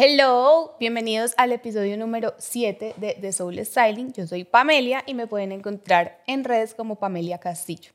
[0.00, 4.12] Hello, bienvenidos al episodio número 7 de The Soul Styling.
[4.12, 7.90] Yo soy Pamelia y me pueden encontrar en redes como Pamelia Castillo.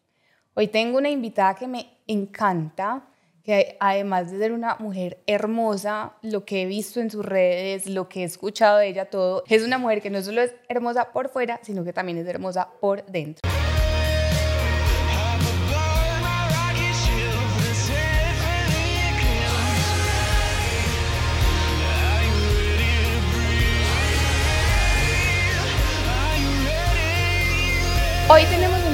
[0.54, 3.08] Hoy tengo una invitada que me encanta,
[3.42, 8.10] que además de ser una mujer hermosa, lo que he visto en sus redes, lo
[8.10, 11.30] que he escuchado de ella, todo, es una mujer que no solo es hermosa por
[11.30, 13.53] fuera, sino que también es hermosa por dentro.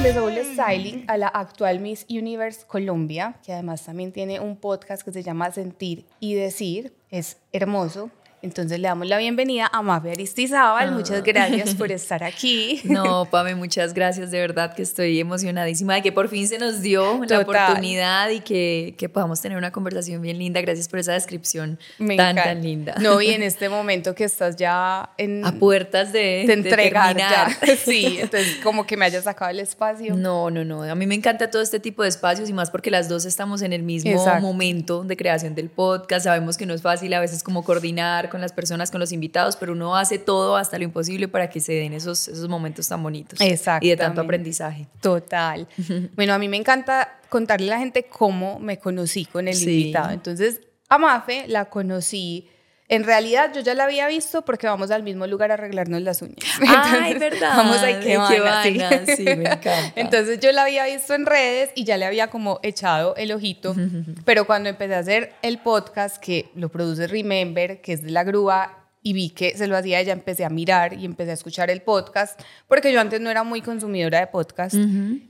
[0.02, 5.02] The Soul Styling a la actual Miss Universe Colombia, que además también tiene un podcast
[5.02, 6.94] que se llama Sentir y Decir.
[7.10, 8.10] Es hermoso.
[8.42, 10.88] Entonces le damos la bienvenida a Mafe Aristizábal.
[10.88, 10.92] Ah.
[10.92, 12.80] Muchas gracias por estar aquí.
[12.84, 14.30] No, Pame, muchas gracias.
[14.30, 18.40] De verdad que estoy emocionadísima de que por fin se nos dio la oportunidad y
[18.40, 20.62] que, que podamos tener una conversación bien linda.
[20.62, 22.54] Gracias por esa descripción Me tan, encanta.
[22.54, 22.94] tan linda.
[22.98, 27.48] No, y en este momento que estás ya en, A puertas de, de entregar ya.
[27.84, 30.16] Sí, entonces como que me hayas sacado el espacio.
[30.16, 30.82] No, no, no.
[30.84, 33.60] A mí me encanta todo este tipo de espacios y más porque las dos estamos
[33.62, 34.40] en el mismo Exacto.
[34.40, 36.24] momento de creación del podcast.
[36.24, 39.56] Sabemos que no es fácil a veces como coordinar con las personas, con los invitados,
[39.56, 43.02] pero uno hace todo hasta lo imposible para que se den esos, esos momentos tan
[43.02, 43.38] bonitos.
[43.82, 44.86] Y de tanto aprendizaje.
[45.00, 45.68] Total.
[46.16, 49.80] Bueno, a mí me encanta contarle a la gente cómo me conocí con el Sí.
[49.80, 50.10] invitado.
[50.10, 52.48] Entonces, a Mafe la conocí.
[52.90, 56.22] En realidad, yo ya la había visto porque vamos al mismo lugar a arreglarnos las
[56.22, 56.36] uñas.
[56.60, 57.56] Ay, Entonces, verdad.
[57.56, 59.16] Vamos a Ikebana, sí.
[59.16, 59.92] Sí, me encanta.
[59.94, 63.76] Entonces, yo la había visto en redes y ya le había como echado el ojito.
[64.24, 68.24] Pero cuando empecé a hacer el podcast que lo produce Remember, que es de la
[68.24, 71.70] grúa, y vi que se lo hacía ella, empecé a mirar y empecé a escuchar
[71.70, 74.74] el podcast, porque yo antes no era muy consumidora de podcast.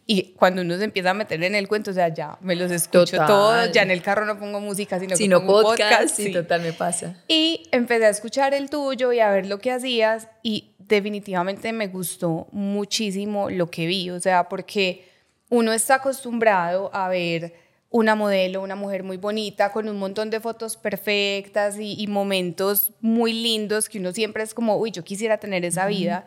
[0.07, 2.71] Y cuando uno se empieza a meter en el cuento, o sea, ya me los
[2.73, 3.27] escucho Total.
[3.29, 6.17] todos, ya en el carro no pongo música, sino, Si que no pongo un podcast,
[6.17, 6.33] sí, sí.
[6.33, 7.23] total me pasa.
[7.29, 11.87] Y empecé a escuchar el tuyo y a ver lo que hacías y definitivamente me
[11.87, 15.05] gustó muchísimo lo que vi, o sea, porque
[15.48, 17.55] uno está acostumbrado a ver
[17.90, 22.92] una modelo, una mujer muy bonita, con un montón de fotos perfectas y, y momentos
[23.01, 26.24] muy lindos que uno siempre es como, uy, yo quisiera tener esa vida.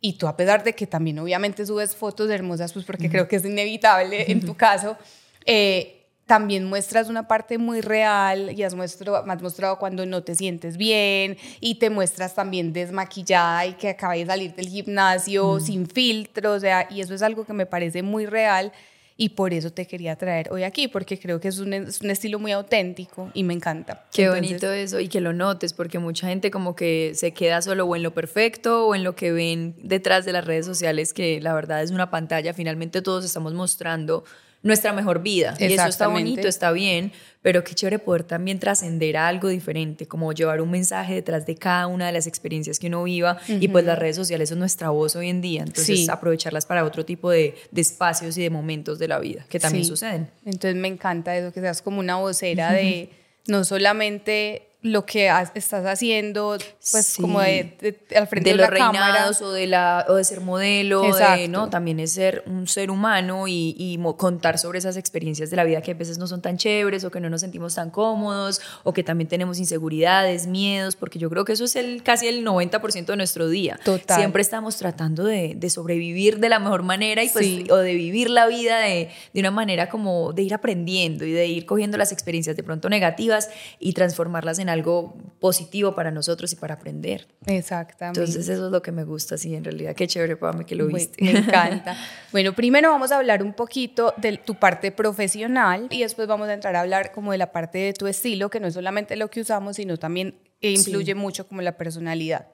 [0.00, 3.36] Y tú, a pesar de que también obviamente subes fotos hermosas, pues porque creo que
[3.36, 4.96] es inevitable en tu caso,
[5.44, 10.34] eh, también muestras una parte muy real y has, muestro, has mostrado cuando no te
[10.34, 15.88] sientes bien y te muestras también desmaquillada y que acabas de salir del gimnasio sin
[15.88, 18.72] filtro, o sea, y eso es algo que me parece muy real
[19.20, 22.10] y por eso te quería traer hoy aquí, porque creo que es un, es un
[22.10, 24.04] estilo muy auténtico y me encanta.
[24.12, 27.60] Qué Entonces, bonito eso y que lo notes, porque mucha gente como que se queda
[27.60, 31.12] solo o en lo perfecto o en lo que ven detrás de las redes sociales,
[31.12, 32.54] que la verdad es una pantalla.
[32.54, 34.22] Finalmente todos estamos mostrando
[34.62, 35.54] nuestra mejor vida.
[35.58, 40.06] Y eso está bonito, está bien, pero qué chévere poder también trascender a algo diferente,
[40.06, 43.38] como llevar un mensaje detrás de cada una de las experiencias que uno viva.
[43.48, 46.06] Y pues las redes sociales son nuestra voz hoy en día, entonces Sí.
[46.10, 49.84] aprovecharlas para otro tipo de, de espacios y de momentos de la vida que también
[49.84, 49.90] Sí.
[49.90, 50.28] suceden.
[50.44, 53.10] Entonces me encanta eso, que seas como una vocera de
[53.46, 56.56] no solamente lo que has- estás haciendo,
[56.92, 57.20] pues Sí.
[57.20, 59.30] como de, de- al frente de de, los la cámara.
[59.42, 61.48] o de, la, o de ser modelo, de.
[61.48, 61.68] ¿no?
[61.68, 65.90] también es ser un ser humano y, contar sobre esas experiencias de la vida que
[65.90, 69.02] a veces no son tan chéveres o que no nos sentimos tan cómodos o que
[69.02, 73.16] también tenemos inseguridades, miedos, porque yo creo que eso es el, casi el 90% de
[73.16, 73.78] nuestro día.
[73.84, 74.16] Total.
[74.18, 77.66] Siempre estamos tratando de, de sobrevivir de la mejor manera y pues, Sí.
[77.70, 81.46] o de vivir la vida de, de una manera como de ir aprendiendo y de
[81.46, 83.50] ir cogiendo las experiencias de pronto negativas
[83.80, 87.28] y transformarlas en algo positivo para nosotros y para aprender.
[87.46, 88.20] Exactamente.
[88.20, 89.94] Entonces eso es lo que me gusta, sí, en realidad.
[89.94, 91.22] Qué chévere, Pame, que lo viste.
[91.22, 91.96] Me encanta.
[92.30, 96.52] Bueno, primero vamos a hablar un poquito de tu parte profesional y después vamos a
[96.52, 99.30] entrar a hablar como de la parte de tu estilo, que no es solamente lo
[99.30, 102.48] que usamos, sino también eh, influye mucho como la personalidad.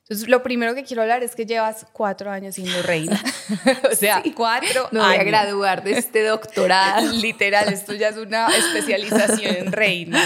[0.00, 3.22] Entonces, lo primero que quiero hablar es que llevas cuatro años siendo reina.
[3.92, 5.26] o sea, cuatro Me voy a años.
[5.26, 7.12] graduar de este doctorado.
[7.12, 10.20] Literal, esto ya es una especialización en reina.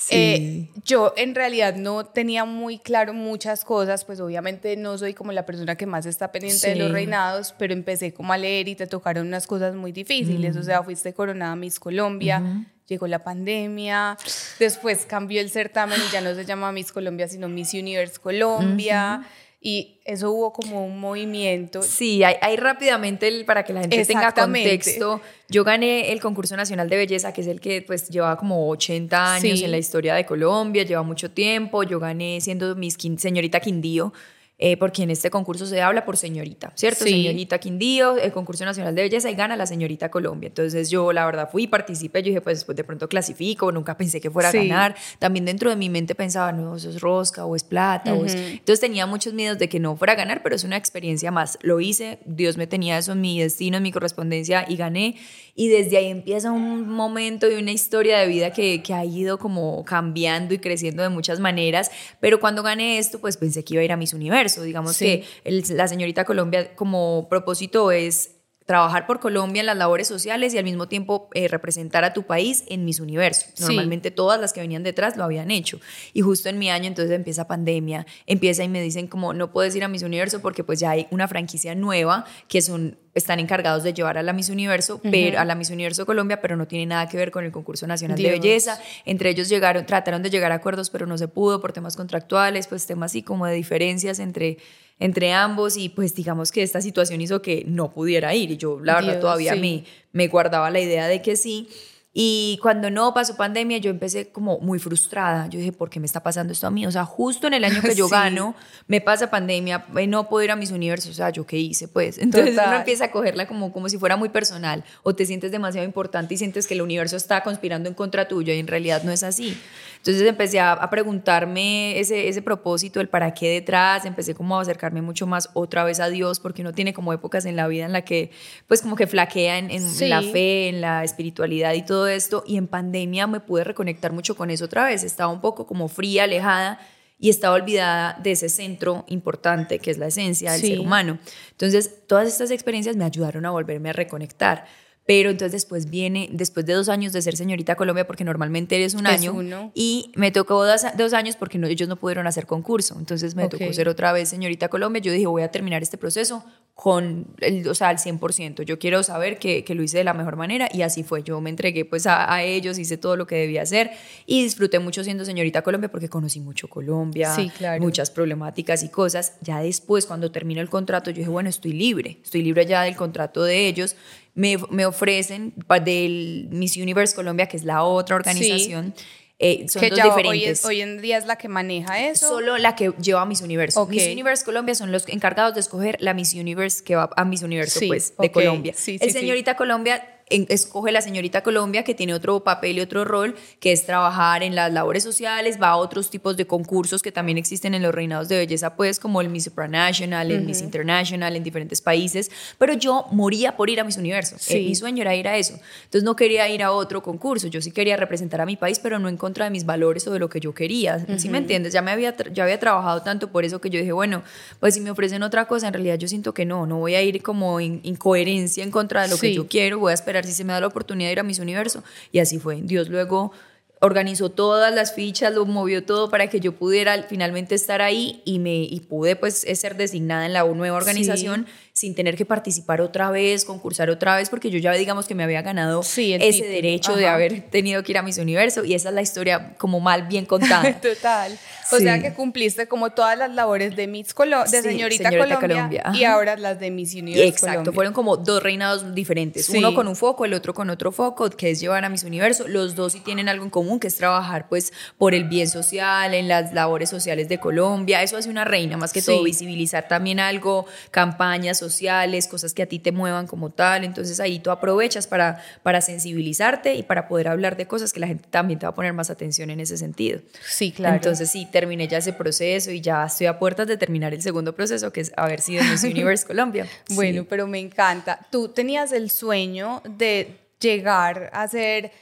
[0.00, 0.16] Sí.
[0.16, 5.30] Eh, yo en realidad no tenía muy claro muchas cosas, pues obviamente no soy como
[5.30, 8.76] la persona que más está pendiente de los reinados, pero empecé como a leer y
[8.76, 14.16] te tocaron unas cosas muy difíciles, o sea, fuiste coronada Miss Colombia, llegó la pandemia,
[14.58, 19.22] después cambió el certamen y ya no se llama Miss Colombia, sino Miss Universe Colombia.
[19.62, 21.82] Y eso hubo como un movimiento.
[21.82, 25.20] Sí, hay, hay rápidamente, el- para que la gente tenga contexto,
[25.50, 29.34] yo gané el concurso nacional de belleza, que es el que pues lleva como 80
[29.34, 29.64] años Sí.
[29.64, 34.14] en la historia de Colombia, lleva mucho tiempo, yo gané siendo Quin- señorita Quindío,
[34.62, 37.04] eh, porque en este concurso se habla por señorita, ¿cierto?
[37.04, 40.48] Señorita Quindío, el concurso nacional de belleza y gana la señorita Colombia.
[40.48, 44.20] Entonces yo la verdad fui, participé, yo dije, pues, pues de pronto clasifico, nunca pensé
[44.20, 44.96] que fuera a ganar.
[45.18, 48.12] También dentro de mi mente pensaba, no, eso es rosca o es plata.
[48.12, 48.34] o es...
[48.34, 51.58] Entonces tenía muchos miedos de que no fuera a ganar, pero es una experiencia más.
[51.62, 55.16] Lo hice, Dios me tenía eso en mi destino, en mi correspondencia y gané.
[55.54, 59.38] Y desde ahí empieza un momento y una historia de vida que, que ha ido
[59.38, 61.90] como cambiando y creciendo de muchas maneras.
[62.20, 64.12] Pero cuando gané esto, pues pensé que iba a ir a Miss
[64.58, 64.62] Universo.
[64.62, 68.39] Digamos que la señorita Colombia como propósito es
[68.70, 72.22] trabajar por Colombia en las labores sociales y al mismo tiempo eh, representar a tu
[72.22, 73.48] país en mis universos.
[73.58, 75.80] Normalmente todas las que venían detrás lo habían hecho.
[76.12, 79.74] Y justo en mi año entonces empieza pandemia, empieza y me dicen como no puedes
[79.74, 83.82] ir a mis universos porque pues ya hay una franquicia nueva que son están encargados
[83.82, 86.86] de llevar a la Miss Universo, pero, a la Miss Universo Colombia, pero no tiene
[86.86, 88.80] nada que ver con el concurso nacional de belleza.
[89.04, 92.68] Entre ellos llegaron, trataron de llegar a acuerdos, pero no se pudo por temas contractuales,
[92.68, 94.58] pues temas así como de diferencias entre
[95.00, 98.78] entre ambos y pues digamos que esta situación hizo que no pudiera ir y yo
[98.78, 101.68] la verdad todavía me, me guardaba la idea de que sí.
[102.12, 105.46] Y cuando no pasó pandemia, yo empecé como muy frustrada.
[105.48, 106.84] Yo dije, ¿por qué me está pasando esto a mí?
[106.84, 108.56] O sea, justo en el año que yo gano,
[108.88, 111.12] me pasa pandemia, eh, no puedo ir a mis universos.
[111.12, 111.86] O sea, ¿yo qué hice?
[111.86, 115.52] Pues entonces uno empieza a cogerla como, como si fuera muy personal o te sientes
[115.52, 119.04] demasiado importante y sientes que el universo está conspirando en contra tuyo y en realidad
[119.04, 119.56] no es así.
[120.00, 125.02] Entonces empecé a, preguntarme ese, ese propósito, el para qué detrás, empecé como a acercarme
[125.02, 127.92] mucho más otra vez a Dios, porque uno tiene como épocas en la vida en
[127.92, 128.30] la que
[128.66, 129.68] pues como que flaquea en,
[130.08, 134.34] la fe, en la espiritualidad y todo esto, y en pandemia me pude reconectar mucho
[134.36, 136.80] con eso otra vez, estaba un poco como fría, alejada,
[137.18, 141.18] y estaba olvidada de ese centro importante que es la esencia del ser humano.
[141.50, 144.64] Entonces, todas estas experiencias me ayudaron a volverme a reconectar.
[145.10, 148.94] Pero entonces después viene, después de dos años de ser señorita Colombia, porque normalmente eres
[148.94, 149.34] un año,
[149.74, 152.94] y me tocó dos, años porque no, ellos no pudieron hacer concurso.
[152.96, 155.02] Entonces me tocó ser otra vez señorita Colombia.
[155.02, 158.62] Yo dije, voy a terminar este proceso con, el, o sea, al 100%.
[158.62, 161.24] Yo quiero saber que, que, lo hice de la mejor manera y así fue.
[161.24, 163.90] Yo me entregué pues a, a, ellos, hice todo lo que debía hacer
[164.26, 167.36] y disfruté mucho siendo señorita Colombia porque conocí mucho Colombia,
[167.80, 169.34] muchas problemáticas y cosas.
[169.42, 172.94] Ya después, cuando terminó el contrato, yo dije, bueno, estoy libre, estoy libre ya del
[172.94, 173.96] contrato de ellos.
[174.34, 175.54] Me, me ofrecen
[175.84, 178.94] del Miss Universe Colombia, que es la otra organización.
[179.42, 180.64] Eh, son dos diferentes.
[180.66, 182.28] Hoy, en día es la que maneja eso.
[182.28, 183.86] Solo la que lleva a Miss Universo.
[183.86, 187.42] Miss Universe Colombia son los encargados de escoger la Miss Universe que va a Miss
[187.42, 188.74] Universo, pues, de Colombia.
[188.86, 193.72] el señorita Colombia escoge la señorita Colombia, que tiene otro papel y otro rol, que
[193.72, 197.74] es trabajar en las labores sociales, va a otros tipos de concursos que también existen
[197.74, 201.80] en los reinados de belleza, pues como el Miss Supranational, el Miss International, en diferentes
[201.80, 204.36] países, pero yo moría por ir a Miss Universo.
[204.48, 205.54] Eh, mi sueño era ir a eso.
[205.84, 208.98] Entonces no quería ir a otro concurso, yo sí quería representar a mi país, pero
[208.98, 211.04] no en contra de mis valores o de lo que yo quería.
[211.18, 211.72] ¿Sí me entiendes?
[211.72, 214.22] Ya me había, ya había trabajado tanto por eso que yo dije, bueno,
[214.60, 217.02] pues si me ofrecen otra cosa, en realidad yo siento que no, no voy a
[217.02, 220.32] ir como en incoherencia en contra de lo que yo quiero, voy a esperar si
[220.32, 221.82] se me da la oportunidad de ir a Miss Universo.
[222.12, 222.60] Y así fue.
[222.62, 223.32] Dios luego
[223.80, 228.38] organizó todas las fichas, lo movió todo para que yo pudiera finalmente estar ahí y
[228.38, 233.10] me y pude pues ser designada en la nueva organización sin tener que participar otra
[233.10, 237.06] vez, concursar otra vez, porque yo ya digamos que me había ganado ese derecho de
[237.06, 240.26] haber tenido que ir a Miss Universo y esa es la historia como mal bien
[240.26, 240.80] contada.
[240.80, 241.38] Total.
[241.72, 246.04] O sea que cumpliste como todas las labores de Miss Colo de señorita, Colombia, y
[246.04, 247.28] ahora las de Miss Universo.
[247.28, 251.30] Exacto, fueron como dos reinados diferentes, uno con un foco, el otro con otro foco,
[251.30, 252.48] que es llevar a Miss Universo.
[252.48, 256.12] Los dos sí tienen algo en común, que es trabajar pues por el bien social,
[256.14, 258.02] en las labores sociales de Colombia.
[258.02, 262.66] Eso hace una reina, más que todo visibilizar también algo, campañas sociales, cosas que a
[262.66, 263.84] ti te muevan como tal.
[263.84, 268.08] Entonces ahí tú aprovechas para, para sensibilizarte y para poder hablar de cosas que la
[268.08, 270.20] gente también te va a poner más atención en ese sentido.
[270.44, 270.96] Sí, claro.
[270.96, 274.54] Entonces sí, terminé ya ese proceso y ya estoy a puertas de terminar el segundo
[274.54, 276.66] proceso, que es haber sido Miss Universe Colombia.
[276.90, 278.26] Bueno, pero me encanta.
[278.30, 281.92] Tú tenías el sueño de llegar a ser,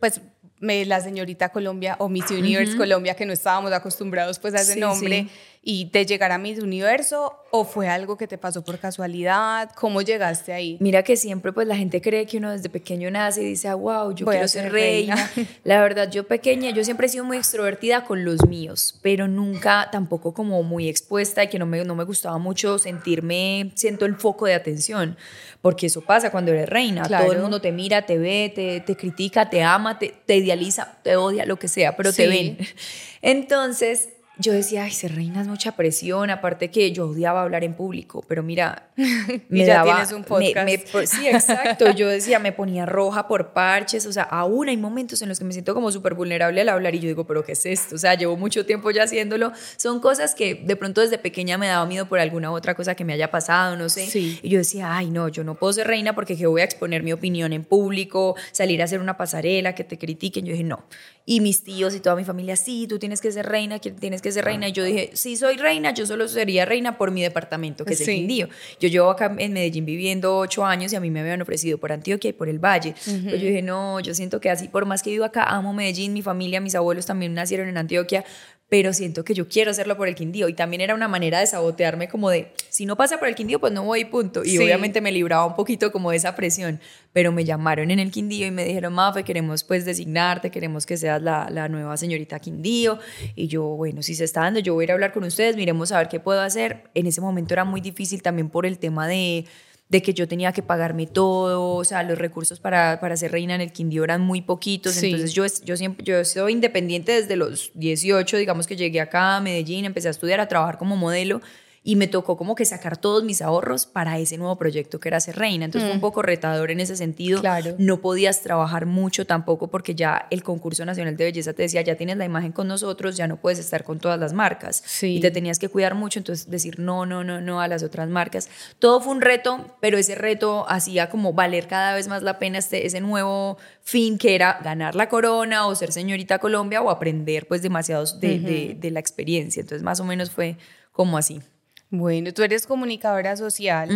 [0.00, 0.20] pues,
[0.60, 5.28] la señorita Colombia o Miss Universe Colombia, que no estábamos acostumbrados pues a ese nombre,
[5.66, 9.70] y de llegar a Miss Universo, o fue algo que te pasó por casualidad?
[9.76, 10.76] ¿Cómo llegaste ahí?
[10.80, 14.14] Mira que siempre pues la gente cree que uno desde pequeño nace y dice, wow,
[14.14, 15.30] yo quiero ser, reina.
[15.64, 19.88] La verdad, yo pequeña, yo siempre he sido muy extrovertida con los míos, pero nunca
[19.90, 24.16] tampoco como muy expuesta y que no me, no me gustaba mucho sentirme, siento el
[24.16, 25.16] foco de atención,
[25.62, 28.96] porque eso pasa cuando eres reina, todo el mundo te mira, te ve, te, te
[28.96, 32.58] critica, te ama, te, te idealiza, te odia, lo que sea, pero te ven.
[33.22, 37.74] Entonces, yo decía, ay, ser reina es mucha presión, aparte que yo odiaba hablar en
[37.74, 38.88] público, pero mira,
[39.48, 40.68] me ya tienes un podcast.
[41.04, 45.28] sí, exacto, yo decía, me ponía roja por parches, o sea, aún hay momentos en
[45.28, 47.64] los que me siento como súper vulnerable al hablar y yo digo, pero ¿qué es
[47.64, 47.94] esto?
[47.94, 51.68] O sea, llevo mucho tiempo ya haciéndolo, son cosas que de pronto desde pequeña me
[51.68, 54.96] daba miedo por alguna otra cosa que me haya pasado, no sé, y yo decía,
[54.96, 57.64] ay, no, yo no puedo ser reina porque que voy a exponer mi opinión en
[57.64, 60.84] público, salir a hacer una pasarela, que te critiquen, yo dije, no,
[61.26, 64.30] y mis tíos y toda mi familia, sí, tú tienes que ser reina, tienes que
[64.30, 64.68] ser reina.
[64.68, 68.00] Y yo dije, sí, soy reina, yo solo sería reina por mi departamento, que es
[68.02, 68.48] el Quindío.
[68.78, 71.92] Yo llevo acá en Medellín viviendo ocho años y a mí me habían ofrecido por
[71.92, 72.94] Antioquia y por el Valle.
[73.04, 76.12] Pero yo dije, no, yo siento que así, por más que vivo acá, amo Medellín,
[76.12, 78.24] mi familia, mis abuelos también nacieron en Antioquia,
[78.68, 80.48] pero siento que yo quiero hacerlo por el Quindío.
[80.48, 83.60] Y también era una manera de sabotearme como de, si no pasa por el Quindío,
[83.60, 84.42] pues no voy, punto.
[84.44, 86.80] Y obviamente me libraba un poquito como de esa presión.
[87.12, 90.96] Pero me llamaron en el Quindío y me dijeron, Mafe, queremos pues designarte, queremos que
[90.96, 92.98] seas la, la nueva señorita Quindío.
[93.36, 95.56] Y yo, bueno, si se está dando, yo voy a ir a hablar con ustedes,
[95.56, 96.84] miremos a ver qué puedo hacer.
[96.94, 99.44] En ese momento era muy difícil también por el tema de
[99.88, 103.54] de que yo tenía que pagarme todo, o sea, los recursos para, para ser reina
[103.54, 107.70] en el Quindío eran muy poquitos, entonces yo, yo siempre, yo soy independiente desde los
[107.74, 111.42] 18, digamos que llegué acá a Medellín, empecé a estudiar, a trabajar como modelo,
[111.86, 115.20] y me tocó como que sacar todos mis ahorros para ese nuevo proyecto que era
[115.20, 115.66] ser reina.
[115.66, 116.00] Entonces fue un mm.
[116.00, 117.42] poco retador en ese sentido.
[117.42, 117.74] Claro.
[117.76, 121.96] No podías trabajar mucho tampoco porque ya el concurso nacional de belleza te decía, ya
[121.96, 124.82] tienes la imagen con nosotros, ya no puedes estar con todas las marcas.
[124.86, 125.16] Sí.
[125.16, 128.08] Y te tenías que cuidar mucho, entonces decir no, no, no, no a las otras
[128.08, 128.48] marcas.
[128.78, 132.56] Todo fue un reto, pero ese reto hacía como valer cada vez más la pena
[132.56, 137.46] este, ese nuevo fin que era ganar la corona o ser señorita Colombia o aprender
[137.46, 139.60] pues demasiados de, de, de la experiencia.
[139.60, 140.56] Entonces más o menos fue
[140.90, 141.42] como así.
[141.90, 143.88] Bueno, tú eres comunicadora social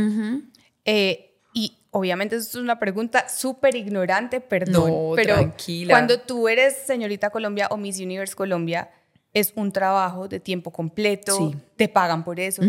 [0.84, 5.94] eh, y obviamente esto es una pregunta súper ignorante, perdón, pero tranquila.
[5.94, 8.90] cuando tú eres señorita Colombia o Miss Universe Colombia,
[9.34, 12.62] es un trabajo de tiempo completo, te pagan por eso.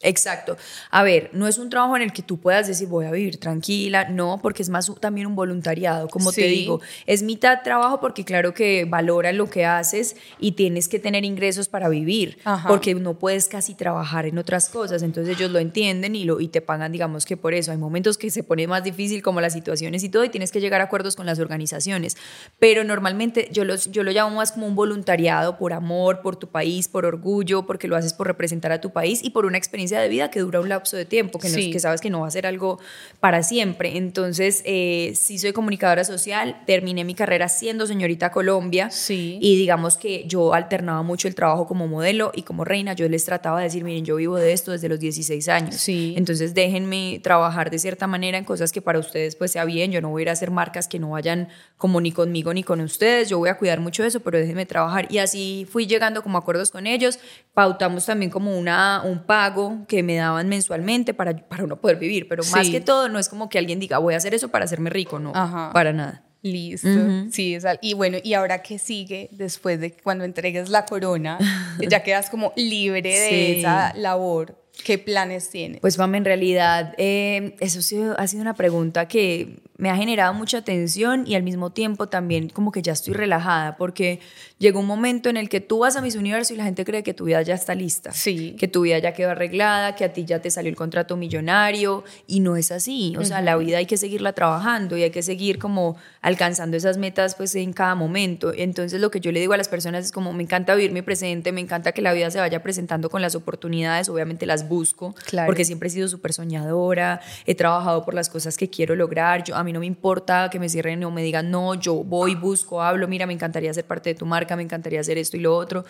[0.00, 0.56] Exacto.
[0.92, 3.38] A ver, no es un trabajo en el que tú puedas decir voy a vivir
[3.38, 6.80] tranquila, no, porque es más también un voluntariado, como te digo.
[7.06, 11.68] Es mitad trabajo porque claro que valoran lo que haces y tienes que tener ingresos
[11.68, 12.38] para vivir,
[12.68, 16.48] porque no puedes casi trabajar en otras cosas, entonces ellos lo entienden y, lo, y
[16.48, 17.72] te pagan, digamos que por eso.
[17.72, 20.60] Hay momentos que se pone más difícil como las situaciones y todo y tienes que
[20.60, 22.16] llegar a acuerdos con las organizaciones,
[22.60, 26.48] pero normalmente yo, los, yo lo llamo más como un voluntariado por amor, por tu
[26.48, 29.87] país, por orgullo, porque lo haces por representar a tu país y por una experiencia
[29.96, 32.30] de vida que dura un lapso de tiempo, que, que sabes que no va a
[32.30, 32.78] ser algo
[33.20, 33.96] para siempre.
[33.96, 39.38] Entonces, eh, sí soy comunicadora social, terminé mi carrera siendo señorita Colombia sí.
[39.40, 42.92] y digamos que yo alternaba mucho el trabajo como modelo y como reina.
[42.92, 45.76] Yo les trataba de decir, miren, yo vivo de esto desde los 16 años.
[45.76, 46.14] Sí.
[46.16, 49.92] Entonces, déjenme trabajar de cierta manera en cosas que para ustedes pues sea bien.
[49.92, 52.62] Yo no voy a ir a hacer marcas que no vayan como ni conmigo ni
[52.62, 53.28] con ustedes.
[53.28, 55.06] Yo voy a cuidar mucho de eso, pero déjenme trabajar.
[55.10, 57.18] Y así fui llegando como acuerdos con ellos.
[57.54, 62.28] Pautamos también como una, un pago que me daban mensualmente para, para uno poder vivir,
[62.28, 64.64] pero más que todo no es como que alguien diga voy a hacer eso para
[64.64, 66.24] hacerme rico, no, para nada.
[66.42, 66.88] Listo.
[67.30, 71.38] Sí, es y bueno, ¿y ahora qué sigue después de cuando entregues la corona?
[71.88, 74.56] ya quedas como libre de esa labor.
[74.84, 75.80] ¿Qué planes tienes?
[75.80, 77.80] Pues, Mami, en realidad, eh, eso
[78.16, 82.48] ha sido una pregunta que me ha generado mucha tensión y al mismo tiempo también
[82.48, 84.18] como que ya estoy relajada porque
[84.58, 87.04] llegó un momento en el que tú vas a mis Universo y la gente cree
[87.04, 88.56] que tu vida ya está lista, sí.
[88.58, 92.02] que tu vida ya quedó arreglada, que a ti ya te salió el contrato millonario
[92.26, 95.22] y no es así, o sea, la vida hay que seguirla trabajando y hay que
[95.22, 98.52] seguir como alcanzando esas metas pues en cada momento.
[98.52, 101.02] Entonces lo que yo le digo a las personas es como me encanta vivir mi
[101.02, 105.14] presente, me encanta que la vida se vaya presentando con las oportunidades, obviamente las busco,
[105.46, 109.56] porque siempre he sido súper soñadora, he trabajado por las cosas que quiero lograr, yo
[109.56, 112.82] a mí no me importa que me cierren o me digan, no, yo voy, busco,
[112.82, 115.56] hablo, mira, me encantaría ser parte de tu marca, me encantaría hacer esto y lo
[115.56, 115.84] otro.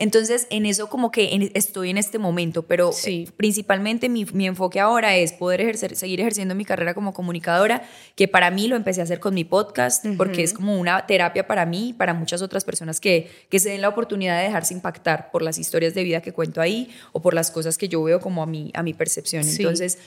[0.00, 2.90] Entonces, en eso como que estoy en este momento, pero
[3.36, 7.82] principalmente mi, enfoque ahora es poder ejercer, seguir ejerciendo mi carrera como comunicadora,
[8.16, 11.46] que para mí lo empecé a hacer con mi podcast, porque es como una terapia
[11.46, 14.72] para mí y para muchas otras personas que, que se den la oportunidad de dejarse
[14.72, 18.02] impactar por las historias de vida que cuento ahí o por las cosas que yo
[18.02, 19.46] veo como a mi, a mi percepción.
[19.46, 19.98] Entonces,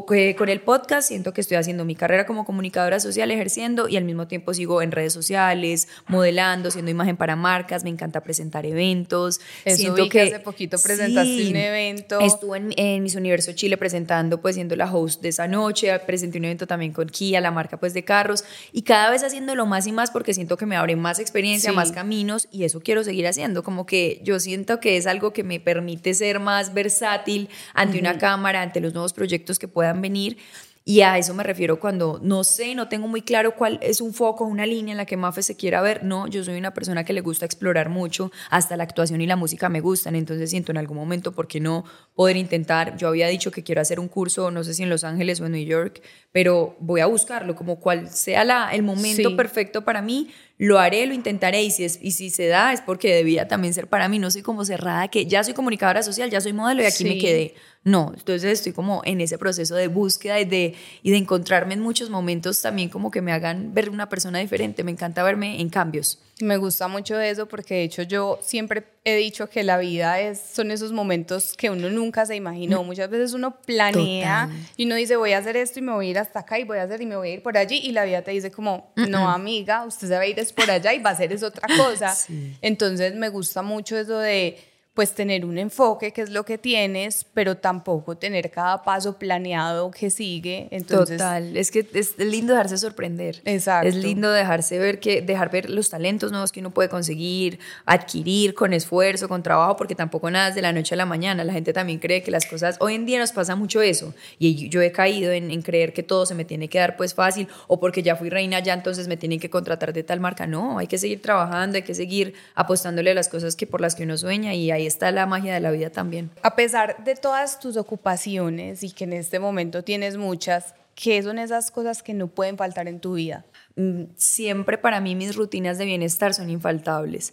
[0.00, 4.04] con el podcast siento que estoy haciendo mi carrera como comunicadora social, ejerciendo y al
[4.04, 9.42] mismo tiempo sigo en redes sociales, modelando, haciendo imagen para marcas, me encanta presentar eventos.
[9.66, 12.20] Eso siento que, hace poquito presentaste un evento.
[12.20, 16.38] Estuve en, en, Miss Universo Chile presentando, pues siendo la host de esa noche, presenté
[16.38, 19.86] un evento también con Kia, la marca pues de carros y cada vez haciéndolo más
[19.86, 23.26] y más porque siento que me abre más experiencia, más caminos y eso quiero seguir
[23.26, 27.98] haciendo, como que yo siento que es algo que me permite ser más versátil ante
[27.98, 30.38] una cámara, ante los nuevos proyectos que puedo puedan venir.
[30.84, 34.12] Y a eso me refiero cuando no sé, no tengo muy claro cuál es un
[34.12, 36.02] foco, una línea en la que Mafe se quiera ver.
[36.02, 39.36] No, yo soy una persona que le gusta explorar mucho, hasta la actuación y la
[39.36, 41.84] música me gustan, entonces siento en algún momento, ¿por qué no
[42.16, 42.96] poder intentar?
[42.96, 45.46] Yo había dicho que quiero hacer un curso, no sé si en Los Ángeles o
[45.46, 50.02] en New York, pero voy a buscarlo, como cual sea la, el momento perfecto para
[50.02, 50.30] mí,
[50.62, 53.74] lo haré, lo intentaré y si, es, y si se da es porque debía también
[53.74, 56.82] ser para mí, no soy como cerrada, que ya soy comunicadora social, ya soy modelo
[56.82, 57.54] y aquí me quedé.
[57.84, 61.80] No, entonces estoy como en ese proceso de búsqueda y de, y de encontrarme en
[61.80, 64.84] muchos momentos también como que me hagan ver una persona diferente.
[64.84, 66.20] Me encanta verme en cambios.
[66.40, 70.40] Me gusta mucho eso porque de hecho yo siempre he dicho que la vida es,
[70.40, 72.82] son esos momentos que uno nunca se imaginó.
[72.82, 72.86] Mm.
[72.86, 76.10] Muchas veces uno planea y uno dice voy a hacer esto y me voy a
[76.10, 77.92] ir hasta acá y voy a hacer y me voy a ir por allí y
[77.92, 81.00] la vida te dice como no amiga, usted se va a ir por allá y
[81.00, 82.16] va a hacer es otra cosa.
[82.62, 84.58] Entonces me gusta mucho eso de
[84.94, 89.90] pues tener un enfoque, que es lo que tienes, pero tampoco tener cada paso planeado
[89.90, 90.68] que sigue.
[90.70, 93.40] Entonces, Total, es que es lindo dejarse sorprender.
[93.46, 93.88] Exacto.
[93.88, 98.52] Es lindo dejarse ver que, dejar ver los talentos nuevos que uno puede conseguir, adquirir
[98.52, 101.42] con esfuerzo, con trabajo, porque tampoco nada es de la noche a la mañana.
[101.42, 104.68] La gente también cree que las cosas, hoy en día nos pasa mucho eso, y
[104.68, 107.48] yo he caído en, en creer que todo se me tiene que dar pues fácil,
[107.66, 110.46] o porque ya fui reina ya entonces me tienen que contratar de tal marca.
[110.46, 113.94] No, hay que seguir trabajando, hay que seguir apostándole a las cosas que por las
[113.94, 116.30] que uno sueña y hay ahí está la magia de la vida también.
[116.42, 121.38] A pesar de todas tus ocupaciones y que en este momento tienes muchas, ¿qué son
[121.38, 123.44] esas cosas que no pueden faltar en tu vida?
[123.76, 127.32] Mm, siempre para mí mis rutinas de bienestar son infaltables.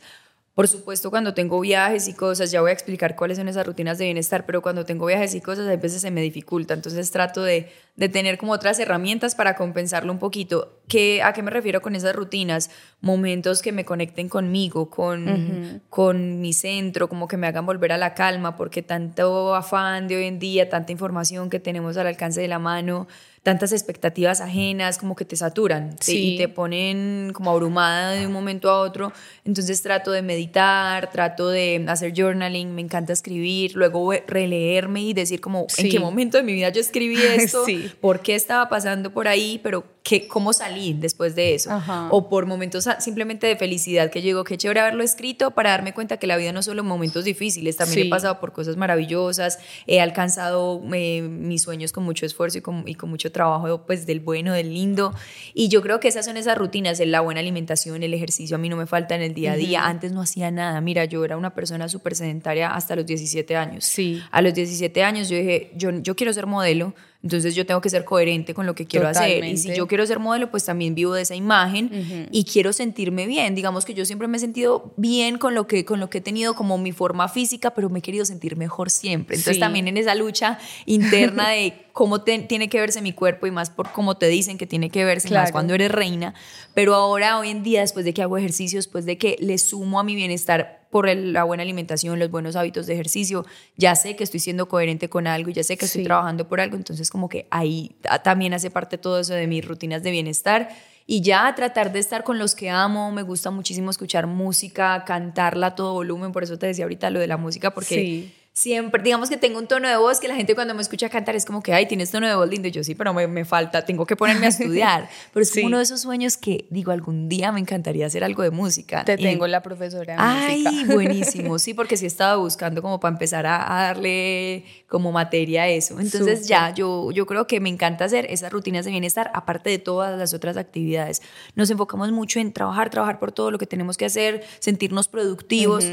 [0.59, 3.97] Por supuesto, cuando tengo viajes y cosas, ya voy a explicar cuáles son esas rutinas
[3.97, 6.73] de bienestar, pero cuando tengo viajes y cosas, a veces se me dificulta.
[6.73, 10.79] Entonces trato de, de tener como otras herramientas para compensarlo un poquito.
[10.87, 12.71] ¿Qué, ¿A qué me refiero con esas rutinas?
[13.01, 17.97] Momentos que me conecten conmigo, con, con mi centro, como que me hagan volver a
[17.97, 22.39] la calma, porque tanto afán de hoy en día, tanta información que tenemos al alcance
[22.39, 23.07] de la mano,
[23.43, 28.69] tantas expectativas ajenas como que te saturan y te ponen como abrumada de un momento
[28.69, 29.13] a otro.
[29.45, 35.39] Entonces trato de meditar, trato de hacer journaling, me encanta escribir, luego releerme y decir
[35.39, 37.65] como en qué momento de mi vida yo escribí esto,
[37.99, 41.69] por qué estaba pasando por ahí, pero qué, cómo salí después de eso.
[42.09, 46.17] O por momentos simplemente de felicidad que llegó, qué chévere haberlo escrito para darme cuenta
[46.17, 50.81] que la vida no solo momentos difíciles, también he pasado por cosas maravillosas, he alcanzado
[50.93, 54.53] eh, mis sueños con mucho esfuerzo y con, y con mucho trabajo pues del bueno,
[54.53, 55.13] del lindo.
[55.53, 58.69] Y yo creo que esas son esas rutinas, la buena alimentación, el ejercicio, a mí
[58.69, 59.85] no me falta en el día a día.
[59.85, 60.81] Antes no hacía nada.
[60.81, 63.85] Mira, yo era una persona súper sedentaria hasta los 17 años.
[63.85, 64.21] Sí.
[64.31, 67.89] A los 17 años yo dije, yo, yo quiero ser modelo, entonces yo tengo que
[67.89, 69.43] ser coherente con lo que quiero hacer.
[69.43, 73.27] Y si yo quiero ser modelo, pues también vivo de esa imagen y quiero sentirme
[73.27, 73.55] bien.
[73.55, 76.21] Digamos que yo siempre me he sentido bien con lo que, con lo que he
[76.21, 79.35] tenido como mi forma física, pero me he querido sentir mejor siempre.
[79.35, 83.71] Entonces también en esa lucha interna de cómo tiene que verse mi cuerpo y más
[83.71, 86.33] por cómo te dicen que tiene que verse, más cuando eres reina.
[86.73, 89.99] Pero ahora, hoy en día, después de que hago ejercicios, después de que le sumo
[89.99, 94.23] a mi bienestar por la buena alimentación, los buenos hábitos de ejercicio, ya sé que
[94.23, 97.47] estoy siendo coherente con algo, ya sé que estoy trabajando por algo, entonces como que
[97.51, 100.69] ahí también hace parte todo eso de mis rutinas de bienestar.
[101.05, 105.67] Y ya tratar de estar con los que amo, me gusta muchísimo escuchar música, cantarla
[105.67, 109.29] a todo volumen, por eso te decía ahorita lo de la música, porque siempre, digamos
[109.29, 111.61] que tengo un tono de voz que la gente cuando me escucha cantar es como
[111.61, 112.67] que, ay, tienes tono de voz lindo.
[112.67, 115.09] Y yo sí, pero me, me falta, tengo que ponerme a estudiar.
[115.33, 118.51] Pero es uno de esos sueños que digo, algún día me encantaría hacer algo de
[118.51, 119.05] música.
[119.05, 121.57] Te tengo la profesora de ay, buenísimo.
[121.59, 125.99] Sí, porque sí estaba buscando como para empezar a, darle como materia a eso.
[125.99, 129.77] Entonces ya, yo, yo creo que me encanta hacer esas rutinas de bienestar, aparte de
[129.77, 131.21] todas las otras actividades.
[131.55, 135.85] Nos enfocamos mucho en trabajar, trabajar por todo lo que tenemos que hacer, sentirnos productivos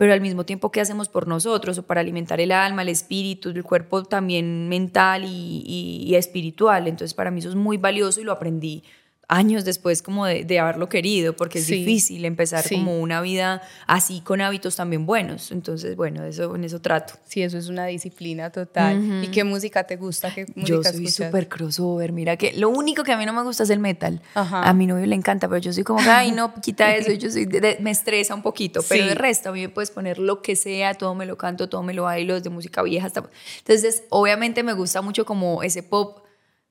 [0.00, 1.76] pero al mismo tiempo, ¿qué hacemos por nosotros?
[1.76, 5.62] O para alimentar el alma, el espíritu, el cuerpo también mental y,
[6.06, 6.88] y espiritual.
[6.88, 8.82] Entonces, para mí eso es muy valioso y lo aprendí
[9.30, 14.40] años después como de, haberlo querido, porque es difícil empezar como una vida así con
[14.40, 15.52] hábitos también buenos.
[15.52, 17.14] Entonces, bueno, eso, en eso trato.
[17.26, 19.24] Sí, eso es una disciplina total.
[19.24, 20.34] ¿Y qué música te gusta?
[20.34, 22.12] ¿Qué música yo soy súper crossover.
[22.12, 24.20] Mira que lo único que a mí no me gusta es el metal.
[24.34, 27.12] A mi novio le encanta, pero yo soy como, ay, no, quita eso.
[27.12, 27.46] Yo soy
[27.80, 30.94] me estresa un poquito, pero el resto a mí me puedes poner lo que sea,
[30.94, 33.22] todo me lo canto, todo me lo bailo, desde música vieja hasta...
[33.58, 36.24] Entonces, obviamente me gusta mucho como ese pop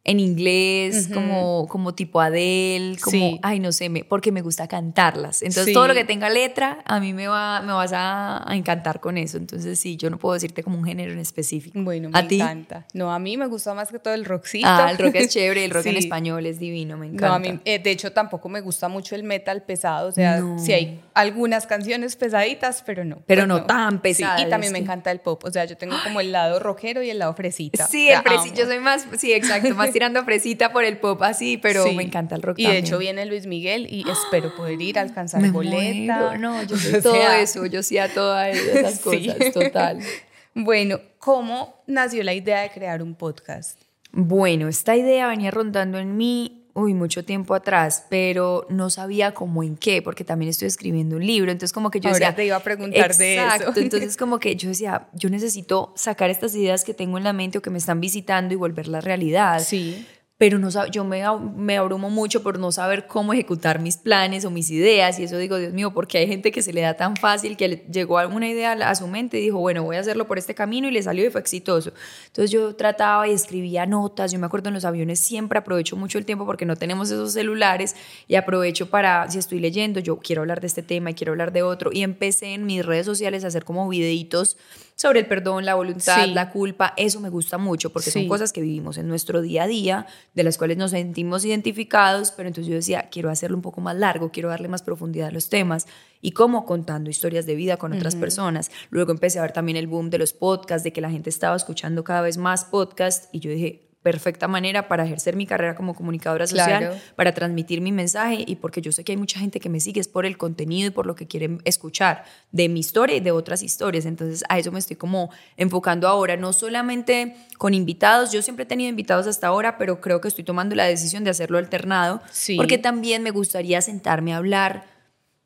[0.10, 5.44] en inglés, como, como tipo Adele, como, ay, no sé, me, porque me gusta cantarlas.
[5.44, 9.20] Entonces, todo lo que tenga letra, a mí me, va, me vas a, encantar con
[9.20, 9.38] eso.
[9.38, 11.80] Entonces, sí, yo no puedo decirte como un género en específico.
[11.80, 12.88] Bueno, me ¿A encanta.
[12.96, 14.68] No, a mí me gusta más que todo el rockcito.
[14.68, 17.28] Ah, el rock es chévere, el rock en español es divino, me encanta.
[17.28, 20.10] No, a mí, eh, de hecho, tampoco me gusta mucho el metal pesado.
[20.10, 23.22] O sea, sí hay algunas canciones pesaditas, pero no.
[23.28, 24.42] Pero no, tan pesadas.
[24.42, 25.44] y también me encanta el pop.
[25.46, 27.86] O sea, yo tengo como el lado rockero y el lado fresita.
[27.86, 28.56] Sí, el fresita.
[28.56, 31.94] Yo soy más, sí, exacto, más tirando fresita por el pop así, pero Sí.
[31.94, 32.84] me encanta el rock Y también.
[32.84, 36.20] de hecho viene Luis Miguel y espero poder ir a alcanzar Me boleta.
[36.20, 36.38] muero.
[36.38, 39.28] No, yo soy O todo sea, eso, yo sí a todas esas Sí.
[39.28, 40.00] cosas, total.
[40.56, 43.80] Bueno, ¿cómo nació la idea de crear un podcast?
[44.12, 49.64] Bueno, esta idea venía rondando en mí, uy, mucho tiempo atrás, pero no sabía cómo
[49.64, 52.36] en qué, porque también estoy escribiendo un libro, entonces como que yo Ahora decía...
[52.36, 53.44] te iba a preguntar de eso.
[53.44, 57.34] Exacto, entonces como que yo decía, yo necesito sacar estas ideas que tengo en la
[57.34, 59.60] mente o que me están visitando y volverlas realidad.
[59.60, 60.06] Sí.
[60.40, 61.22] Pero no yo me,
[61.58, 65.38] me abrumo mucho por no saber cómo ejecutar mis planes o mis ideas y eso
[65.38, 68.18] digo, Dios mío, porque hay gente que se le da tan fácil que le llegó
[68.18, 70.92] alguna idea a su mente y dijo, bueno, voy a hacerlo por este camino y
[70.92, 71.92] le salió y fue exitoso.
[72.28, 76.18] Entonces yo trataba y escribía notas, yo me acuerdo en los aviones siempre aprovecho mucho
[76.18, 77.98] el tiempo porque no tenemos esos celulares
[78.30, 81.52] y aprovecho para, si estoy leyendo, yo quiero hablar de este tema y quiero hablar
[81.52, 84.56] de otro y empecé en mis redes sociales a hacer como videitos
[85.00, 86.34] sobre el perdón, la voluntad, Sí.
[86.34, 89.68] la culpa, eso me gusta mucho porque son cosas que vivimos en nuestro día a
[89.68, 93.80] día, de las cuales nos sentimos identificados, pero entonces yo decía, quiero hacerlo un poco
[93.80, 95.88] más largo, quiero darle más profundidad a los temas
[96.22, 98.72] y cómo contando historias de vida con otras personas.
[98.90, 101.56] Luego empecé a ver también el boom de los podcasts, de que la gente estaba
[101.56, 105.94] escuchando cada vez más podcasts y yo dije, perfecta manera para ejercer mi carrera como
[105.94, 106.96] comunicadora social, Claro.
[107.18, 110.00] para transmitir mi mensaje y porque yo sé que hay mucha gente que me sigue
[110.00, 113.32] es por el contenido y por lo que quieren escuchar de mi historia y de
[113.32, 114.06] otras historias.
[114.06, 118.68] Entonces a eso me estoy como enfocando ahora, no solamente con invitados, yo siempre he
[118.68, 122.56] tenido invitados hasta ahora, pero creo que estoy tomando la decisión de hacerlo alternado, Sí.
[122.56, 124.86] porque también me gustaría sentarme a hablar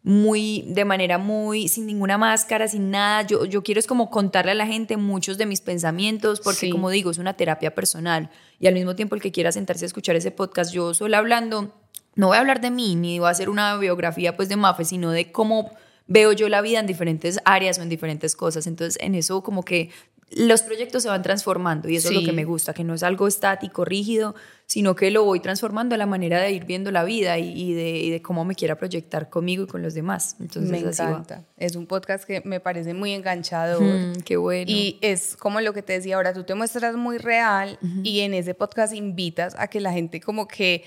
[0.03, 3.21] muy de manera muy sin ninguna máscara, sin nada.
[3.25, 6.69] Yo, yo quiero es como contarle a la gente muchos de mis pensamientos, porque Sí.
[6.69, 8.29] como digo, es una terapia personal.
[8.59, 11.73] Y al mismo tiempo el que quiera sentarse a escuchar ese podcast, yo sola hablando,
[12.15, 14.83] no voy a hablar de mí, ni voy a hacer una biografía pues de Mafe,
[14.83, 15.71] sino de cómo
[16.07, 18.67] veo yo la vida en diferentes áreas o en diferentes cosas.
[18.67, 19.89] Entonces en eso como que
[20.35, 22.25] los proyectos se van transformando y eso es lo Sí.
[22.25, 24.33] que me gusta, que no es algo estático, rígido,
[24.65, 27.73] sino que lo voy transformando a la manera de ir viendo la vida y, y
[27.73, 30.35] de, y de cómo me quiera proyectar conmigo y con los demás.
[30.39, 31.09] Entonces me así va.
[31.09, 31.45] encanta.
[31.57, 33.81] Es un podcast que me parece muy enganchador.
[33.83, 34.65] Mm, qué bueno.
[34.71, 38.33] Y es como lo que te decía ahora, tú te muestras muy real y en
[38.33, 40.83] ese podcast invitas a que la gente como que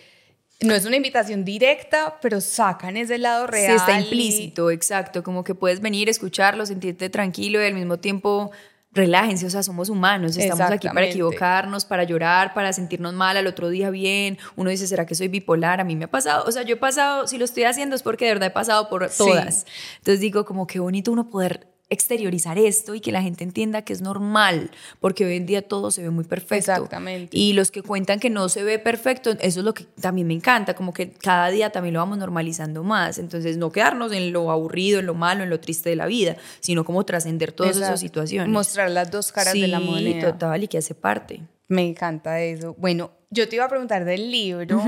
[0.62, 3.72] no es una invitación directa, pero sacan ese lado real.
[3.72, 5.22] Sí, está y- implícito, exacto.
[5.22, 8.50] Como que puedes venir, escucharlo, sentirte tranquilo y al mismo tiempo
[8.96, 13.46] relájense, o sea, somos humanos, estamos aquí para equivocarnos, para llorar, para sentirnos mal al
[13.46, 14.38] otro día bien.
[14.56, 15.80] Uno dice, ¿será que soy bipolar?
[15.80, 18.02] A mí me ha pasado, o sea, yo he pasado, si lo estoy haciendo es
[18.02, 19.18] porque de verdad he pasado por Sí.
[19.18, 19.66] todas.
[19.98, 23.92] Entonces digo, como qué bonito uno poder exteriorizar esto y que la gente entienda que
[23.92, 24.70] es normal,
[25.00, 26.72] porque hoy en día todo se ve muy perfecto.
[26.72, 27.36] Exactamente.
[27.36, 30.34] Y los que cuentan que no se ve perfecto, eso es lo que también me
[30.34, 33.18] encanta, como que cada día también lo vamos normalizando más.
[33.18, 36.36] Entonces, no quedarnos en lo aburrido, en lo malo, en lo triste de la vida,
[36.60, 37.94] sino como trascender todas Exacto.
[37.94, 38.52] esas situaciones.
[38.52, 40.32] Mostrar las dos caras sí, de la moneda.
[40.32, 41.42] total, y que hace parte.
[41.68, 42.74] Me encanta eso.
[42.78, 44.82] Bueno, yo te iba a preguntar del libro,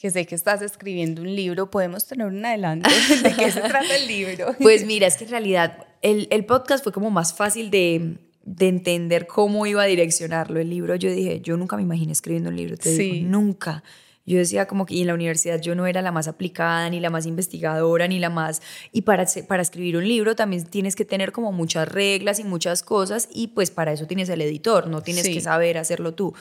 [0.00, 1.70] que sé que estás escribiendo un libro.
[1.70, 2.88] ¿Podemos tener un adelanto
[3.22, 4.54] de qué se trata el libro?
[4.60, 8.68] Pues mira, es que en realidad el, el podcast fue como más fácil de, de
[8.68, 10.60] entender cómo iba a direccionarlo.
[10.60, 13.10] El libro, yo dije, yo nunca me imaginé escribiendo un libro, te Sí.
[13.12, 13.82] digo, nunca.
[14.26, 17.00] Yo decía como que y en la universidad yo no era la más aplicada, ni
[17.00, 18.62] la más investigadora, ni la más...
[18.92, 22.82] Y para, para escribir un libro también tienes que tener como muchas reglas y muchas
[22.82, 25.34] cosas y pues para eso tienes el editor, no tienes Sí.
[25.34, 26.34] que saber hacerlo tú.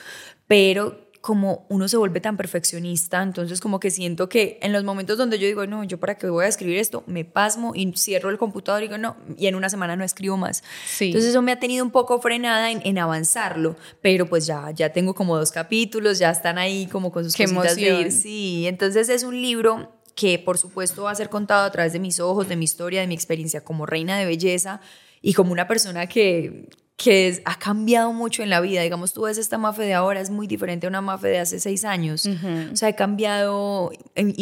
[0.46, 5.18] Pero como uno se vuelve tan perfeccionista, entonces como que siento que en los momentos
[5.18, 8.30] donde yo digo, no, yo para qué voy a escribir esto, me pasmo y cierro
[8.30, 10.64] el computador y digo, no, y en una semana no escribo más.
[10.88, 11.08] Sí.
[11.08, 14.94] Entonces eso me ha tenido un poco frenada en, en avanzarlo, pero pues ya, ya
[14.94, 18.08] tengo como dos capítulos, ya están ahí como con sus Qué cositas de emoción.
[18.08, 18.12] ir.
[18.14, 22.00] Sí, entonces es un libro que por supuesto va a ser contado a través de
[22.00, 24.80] mis ojos, de mi historia, de mi experiencia como reina de belleza
[25.22, 26.70] y como una persona que,
[27.02, 28.82] que es- ha cambiado mucho en la vida.
[28.82, 31.62] Digamos, tú ves esta Mafe de ahora, es muy diferente a una Mafe de hace
[31.62, 32.26] seis años.
[32.74, 33.92] O sea, he cambiado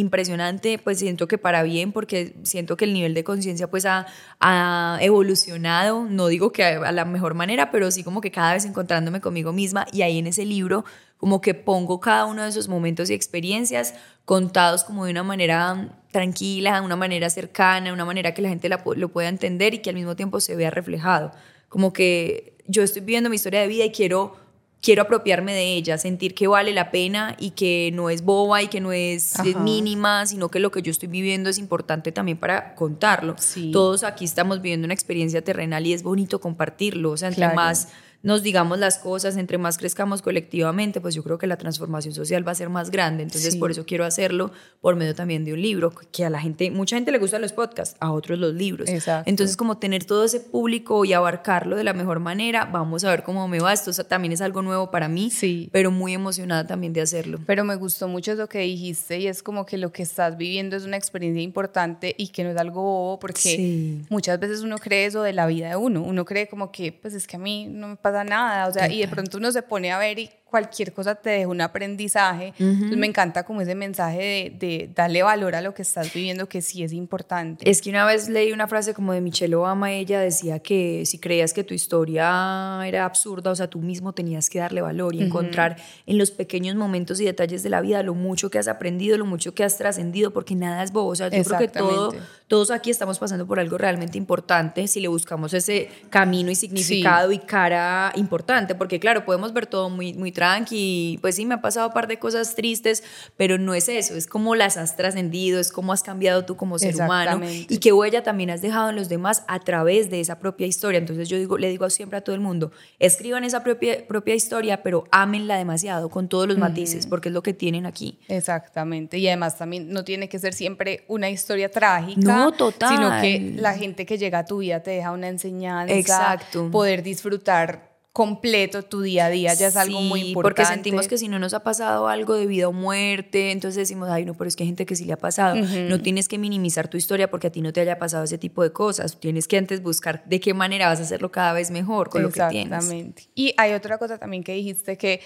[0.02, 4.08] impresionante, pues siento que para bien, porque siento que el nivel de conciencia pues ha,
[4.40, 6.06] ha evolucionado.
[6.10, 9.22] No digo que a, a la mejor manera, pero sí como que cada vez encontrándome
[9.22, 10.86] conmigo misma y ahí en ese libro
[11.18, 15.90] como que pongo cada uno de esos momentos y experiencias contados como de una manera
[16.12, 19.74] tranquila, de una manera cercana, de una manera que la gente la lo pueda entender
[19.74, 21.32] y que al mismo tiempo se vea reflejado.
[21.70, 24.36] Como que yo estoy viviendo mi historia de vida y quiero,
[24.82, 28.68] quiero apropiarme de ella, sentir que vale la pena y que no es boba y
[28.68, 29.60] que no es, Ajá.
[29.60, 33.36] mínima, sino que lo que yo estoy viviendo es importante también para contarlo.
[33.38, 33.72] Sí.
[33.72, 37.12] Todos aquí estamos viviendo una experiencia terrenal y es bonito compartirlo.
[37.12, 37.56] O sea, entre Claro.
[37.56, 37.90] más
[38.24, 42.48] nos digamos las cosas, entre más crezcamos colectivamente, pues yo creo que la transformación social
[42.48, 43.24] va a ser más grande.
[43.24, 44.52] Entonces, por eso quiero hacerlo
[44.82, 47.54] por medio también de un libro, que a la gente, mucha gente le gustan los
[47.54, 48.90] podcasts, a otros los libros.
[49.26, 53.24] Entonces, como tener todo ese público y abarcarlo de la mejor manera, vamos a ver
[53.24, 53.74] cómo me va.
[53.74, 55.70] Esto también es algo nuevo para mí, sí.
[55.72, 57.40] pero muy emocionada también de hacerlo.
[57.46, 60.76] Pero me gustó mucho lo que dijiste y es como que lo que estás viviendo
[60.76, 65.06] es una experiencia importante y que no es algo bobo, porque muchas veces uno cree
[65.06, 66.02] eso de la vida de uno.
[66.02, 68.90] Uno cree como que, pues es que a mí no me pasa nada, o sea,
[68.90, 72.54] y de pronto uno se pone a ver y cualquier cosa te deja un aprendizaje.
[72.58, 76.48] Entonces me encanta como ese mensaje de, de, darle valor a lo que estás viviendo,
[76.48, 77.70] que sí es importante.
[77.70, 81.20] Es que una vez leí una frase como de Michelle Obama, ella decía que si
[81.20, 85.22] creías que tu historia era absurda, o sea, tú mismo tenías que darle valor y
[85.22, 89.18] encontrar en los pequeños momentos y detalles de la vida lo mucho que has aprendido,
[89.18, 91.10] lo mucho que has trascendido, porque nada es bobo.
[91.10, 92.14] O sea, yo creo que todo,
[92.48, 97.32] todos aquí estamos pasando por algo realmente importante si le buscamos ese camino y significado
[97.32, 101.62] y cara importante, porque claro, podemos ver todo muy, muy tranqui, pues sí, me ha
[101.62, 103.04] pasado un par de cosas tristes,
[103.38, 106.78] pero no es eso, es como las has trascendido, es como has cambiado tú como
[106.78, 110.38] ser humano y qué huella también has dejado en los demás a través de esa
[110.38, 111.00] propia historia.
[111.00, 114.84] Entonces yo digo, le digo siempre a todo el mundo, escriban esa propia, propia historia,
[114.84, 118.20] pero ámenla demasiado con todos los matices, porque es lo que tienen aquí.
[118.28, 122.90] Exactamente, y además también no tiene que ser siempre una historia trágica, no, total.
[122.96, 126.70] sino que la gente que llega a tu vida te deja una enseñanza, Exacto.
[126.70, 130.42] poder disfrutar completo tu día a día ya es algo muy importante.
[130.42, 134.10] Porque sentimos que si no nos ha pasado algo de vida o muerte, entonces decimos,
[134.10, 135.56] ay, no, pero es que hay gente que sí le ha pasado.
[135.88, 138.64] No tienes que minimizar tu historia porque a ti no te haya pasado ese tipo
[138.64, 139.20] de cosas.
[139.20, 142.32] Tienes que antes buscar de qué manera vas a hacerlo cada vez mejor con lo
[142.32, 142.74] que tienes.
[142.74, 143.30] Exactamente.
[143.36, 145.22] Y hay otra cosa también que dijiste que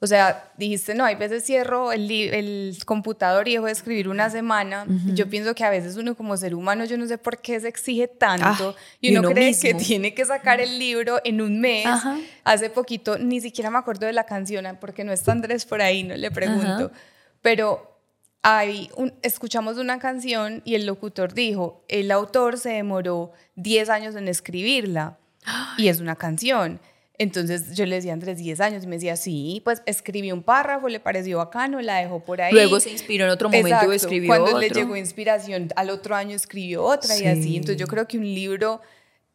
[0.00, 4.30] o sea, dijiste, no, hay veces cierro el, el computador y dejo de escribir una
[4.30, 4.86] semana.
[5.06, 7.66] Yo pienso que a veces uno como ser humano, yo no sé por qué se
[7.66, 11.86] exige tanto ah, y uno, cree que tiene que sacar el libro en un mes.
[12.44, 16.04] Hace poquito, ni siquiera me acuerdo de la canción, porque no está Andrés por ahí,
[16.04, 16.92] no le pregunto.
[17.42, 17.98] Pero
[18.42, 24.14] hay un, escuchamos una canción y el locutor dijo, el autor se demoró 10 años
[24.14, 25.18] en escribirla
[25.76, 26.78] y es una canción.
[27.18, 30.88] Entonces yo le decía Andrés 10 años y me decía, sí, pues escribí un párrafo,
[30.88, 32.52] le pareció bacano, la dejó por ahí.
[32.52, 36.36] Luego se inspiró en otro momento y escribió Cuando le llegó inspiración, al otro año
[36.36, 37.56] escribió otra y así.
[37.56, 38.80] Entonces yo creo que un libro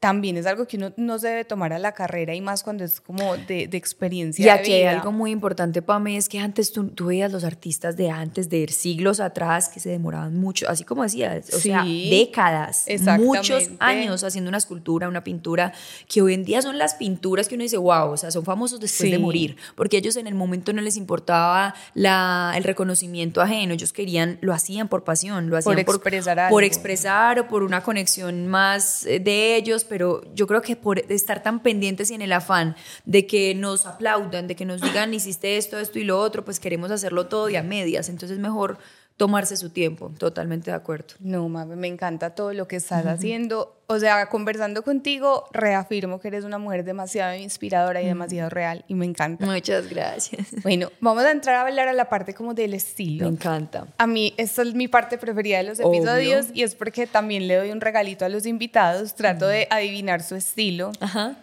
[0.03, 2.83] también es algo que uno no se debe tomar a la carrera y más cuando
[2.83, 4.45] es como de, de experiencia.
[4.45, 7.45] Y aquí hay algo muy importante para mí, es que antes tú, tú, veías los
[7.45, 11.85] artistas de antes, de siglos atrás, que se demoraban mucho, así como decías, o sea,
[11.85, 12.85] décadas,
[13.17, 15.71] muchos años haciendo una escultura, una pintura,
[16.09, 18.81] que hoy en día son las pinturas que uno dice, wow, o sea, son famosos
[18.81, 23.73] después de morir, porque ellos en el momento no les importaba la, el reconocimiento ajeno,
[23.73, 27.83] ellos querían, lo hacían por pasión, lo hacían por, expresar por expresar o por una
[27.83, 32.23] conexión más eh, de ellos, pero yo creo que por estar tan pendientes y en
[32.23, 32.75] el afán
[33.05, 36.59] de que nos aplaudan, de que nos digan hiciste esto, esto y lo otro, pues
[36.59, 38.09] queremos hacerlo todo y a medias.
[38.09, 38.79] Entonces mejor
[39.17, 41.15] tomarse su tiempo, totalmente de acuerdo.
[41.19, 43.79] No, mami, me encanta todo lo que estás haciendo.
[43.87, 48.95] O sea, conversando contigo, reafirmo que eres una mujer demasiado inspiradora y demasiado real y
[48.95, 49.45] me encanta.
[49.45, 50.47] Muchas gracias.
[50.63, 53.25] Bueno, vamos a entrar a hablar a la parte como del estilo.
[53.25, 53.87] Me encanta.
[53.97, 57.55] A mí, esta es mi parte preferida de los episodios y es porque también le
[57.55, 60.91] doy un regalito a los invitados, trato de adivinar su estilo.
[60.99, 61.35] Ajá.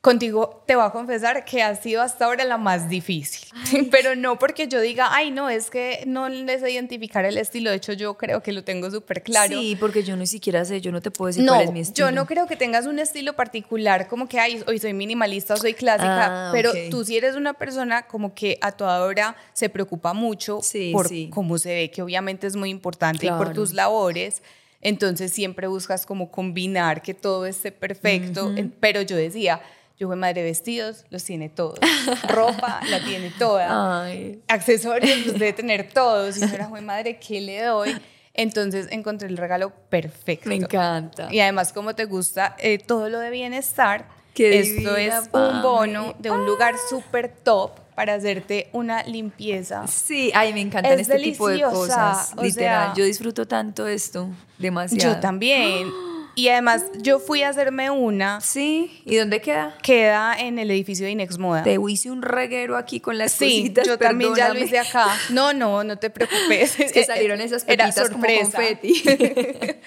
[0.00, 3.50] Contigo te voy a confesar que ha sido hasta ahora la más difícil,
[3.90, 7.76] pero no porque yo diga, ay, no, es que no les identificar el estilo, de
[7.76, 9.60] hecho yo creo que lo tengo súper claro.
[9.60, 12.08] Sí, porque yo ni siquiera sé, yo no te puedo decir cuál es mi estilo.
[12.08, 15.56] Yo no creo que tengas un estilo particular, como que, ay, hoy soy minimalista o
[15.58, 19.68] soy clásica, ah, pero tú sí eres una persona como que a toda hora se
[19.68, 20.60] preocupa mucho
[20.92, 24.42] por cómo se ve, que obviamente es muy importante, y por tus labores.
[24.80, 29.60] Entonces siempre buscas como combinar que todo esté perfecto, pero yo decía,
[30.00, 31.78] yo fue madre vestidos, los tiene todos.
[32.28, 34.08] Ropa la tiene toda.
[34.48, 36.38] Accesorios los debe tener todos.
[36.38, 38.00] Y yo era, fue madre, ¿qué le doy?
[38.32, 40.48] Entonces encontré el regalo perfecto.
[40.48, 41.28] Me encanta.
[41.30, 46.30] Y además, como te gusta eh, todo lo de bienestar, esto es un bono de
[46.30, 49.86] un lugar súper top para hacerte una limpieza.
[49.86, 52.34] Sí, ay, me encantan este tipo de cosas.
[52.40, 55.16] Literal, yo disfruto tanto esto, demasiado.
[55.16, 55.90] Yo también.
[56.34, 58.40] Y además, yo fui a hacerme una.
[58.40, 59.02] Sí.
[59.04, 59.76] ¿Y dónde queda?
[59.82, 61.62] Queda en el edificio de Inex Moda.
[61.62, 65.06] Te hice un reguero aquí con las sí, yo también ya lo hice acá.
[65.30, 66.78] No, no, no te preocupes.
[66.80, 68.56] Es que salieron esas pepitas Era sorpresa.
[68.56, 69.02] como confeti.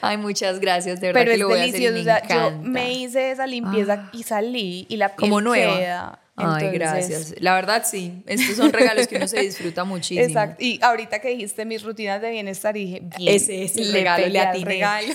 [0.00, 2.10] Ay, muchas gracias, de verdad Pero que lo voy delicioso.
[2.10, 4.10] A hacer, me yo me hice esa limpieza ah.
[4.12, 5.76] y salí y la piel como nueva.
[5.76, 7.34] queda Ay, gracias.
[7.40, 8.22] La verdad, sí.
[8.26, 10.26] Estos son regalos que uno se disfruta muchísimo.
[10.26, 10.62] Exacto.
[10.62, 14.40] Y ahorita que dijiste mis rutinas de bienestar, dije, bien, ese es el regalo, le
[14.40, 14.64] atiné.
[14.64, 15.14] regalo.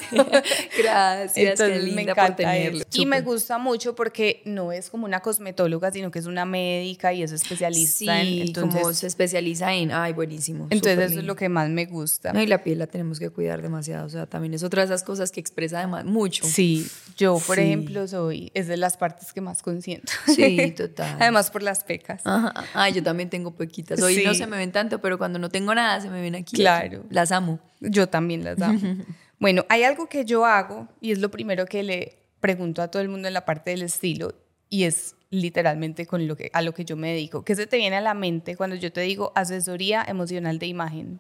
[0.78, 2.84] gracias, Entonces, me encanta tenerlo.
[2.94, 7.14] Y me gusta mucho porque no es como una cosmetóloga, sino que es una médica
[7.14, 8.48] y es especialista sí, en.
[8.48, 9.92] Entonces, como se especializa en.
[9.92, 10.68] Ay, buenísimo.
[10.70, 12.34] Entonces, eso es lo que más me gusta.
[12.34, 14.06] No, y la piel la tenemos que cuidar demasiado.
[14.06, 16.46] O sea, también es otra de esas cosas que expresa además mucho.
[16.46, 18.52] Sí, yo, por ejemplo, soy.
[18.54, 20.12] Es de las partes que más consiento.
[20.28, 21.13] Sí, total.
[21.20, 22.22] Además, por las pecas.
[22.26, 22.54] Ajá.
[22.74, 24.02] Ah, yo también tengo pequitas.
[24.02, 26.56] Hoy no se me ven tanto, pero cuando no tengo nada, se me ven aquí.
[26.56, 27.04] Claro.
[27.10, 27.60] Las amo.
[27.80, 28.80] Yo también las amo.
[29.40, 33.02] bueno, hay algo que yo hago y es lo primero que le pregunto a todo
[33.02, 34.36] el mundo en la parte del estilo
[34.70, 37.44] y es literalmente con lo que, a lo que yo me dedico.
[37.44, 41.20] ¿Qué se te viene a la mente cuando yo te digo asesoría emocional de imagen?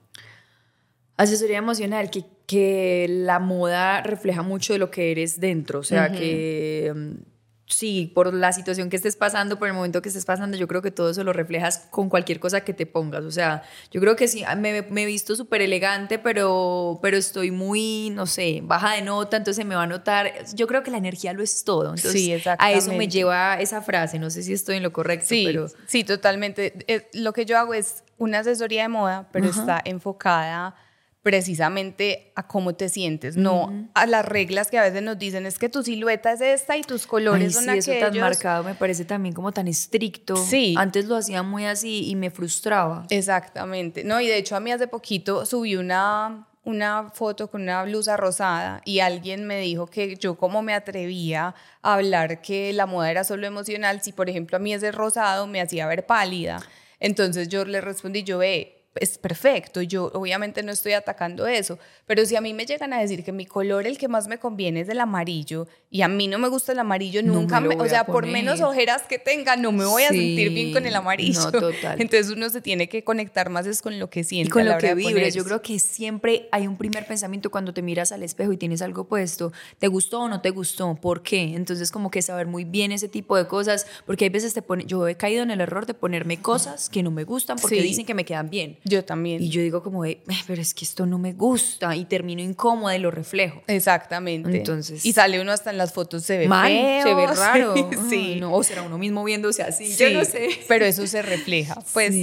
[1.17, 6.11] Asesoría emocional, que, que la moda refleja mucho de lo que eres dentro, o sea,
[6.11, 7.32] que mm,
[7.73, 10.81] sí, por la situación que estés pasando, por el momento que estés pasando, yo creo
[10.81, 13.23] que todo eso lo reflejas con cualquier cosa que te pongas.
[13.23, 18.11] O sea, yo creo que sí, me, he visto súper elegante, pero, pero estoy muy,
[18.11, 20.31] no sé, baja de nota, entonces me va a notar.
[20.53, 21.95] Yo creo que la energía lo es todo.
[21.95, 24.19] Entonces, sí, a eso me lleva esa frase.
[24.19, 25.67] No sé si estoy en lo correcto, sí, pero.
[25.87, 26.73] Sí, totalmente.
[26.87, 30.75] Eh, lo que yo hago es una asesoría de moda, pero está enfocada
[31.23, 35.57] precisamente a cómo te sientes, no a las reglas que a veces nos dicen es
[35.57, 37.87] que tu silueta es esta y tus colores son sí, aquellos.
[37.87, 40.35] eso tan marcado me parece también como tan estricto.
[40.35, 40.75] Sí.
[40.77, 43.07] Antes lo hacía muy así y me frustraba.
[43.09, 44.03] Exactamente.
[44.03, 48.15] No, y de hecho a mí hace poquito subí una una foto con una blusa
[48.15, 53.11] rosada y alguien me dijo que yo como me atrevía a hablar que la moda
[53.11, 56.61] era solo emocional si por ejemplo a mí ese rosado me hacía ver pálida.
[56.99, 59.81] Entonces yo le respondí, yo ve, es perfecto.
[59.81, 63.31] Yo obviamente no estoy atacando eso, pero si a mí me llegan a decir que
[63.31, 66.47] mi color el que más me conviene es el amarillo y a mí no me
[66.47, 70.03] gusta el amarillo, nunca me, o sea, por menos ojeras que tenga, no me voy
[70.03, 71.39] a sentir bien con el amarillo.
[71.39, 72.01] No, total.
[72.01, 74.47] Entonces uno se tiene que conectar más es con lo que siente.
[74.47, 75.33] Y con lo que vibres.
[75.33, 78.81] Yo creo que siempre hay un primer pensamiento cuando te miras al espejo y tienes
[78.81, 80.95] algo puesto, ¿te gustó o no te gustó?
[80.95, 81.55] ¿Por qué?
[81.55, 84.85] Entonces como que saber muy bien ese tipo de cosas, porque hay veces te pone,
[84.85, 88.05] yo he caído en el error de ponerme cosas que no me gustan porque dicen
[88.05, 88.77] que me quedan bien.
[88.85, 89.41] Yo también.
[89.41, 90.03] Y yo digo como,
[90.47, 93.61] pero es que esto no me gusta y termino incómoda y lo reflejo.
[93.67, 94.57] Exactamente.
[94.57, 95.05] Entonces.
[95.05, 97.75] Y sale uno hasta en las fotos, se ve mal, se ve raro.
[98.09, 98.35] sí.
[98.39, 100.49] no, o será uno mismo viéndose así, sí, yo no sé.
[100.67, 101.77] Pero eso se refleja.
[101.93, 102.15] Pues,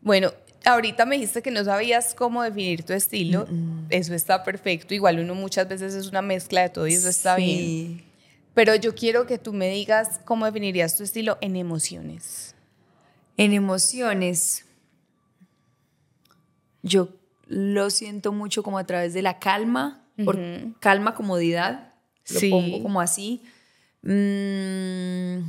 [0.00, 0.32] bueno,
[0.64, 3.46] ahorita me dijiste que no sabías cómo definir tu estilo.
[3.90, 4.94] Eso está perfecto.
[4.94, 8.02] Igual uno muchas veces es una mezcla de todo y eso está bien.
[8.54, 12.54] Pero yo quiero que tú me digas cómo definirías tu estilo en emociones.
[13.36, 14.64] En emociones
[16.82, 17.08] yo
[17.46, 20.38] lo siento mucho como a través de la calma, por
[20.80, 21.94] calma, comodidad,
[22.28, 23.42] lo pongo como así.
[24.02, 25.42] Mm,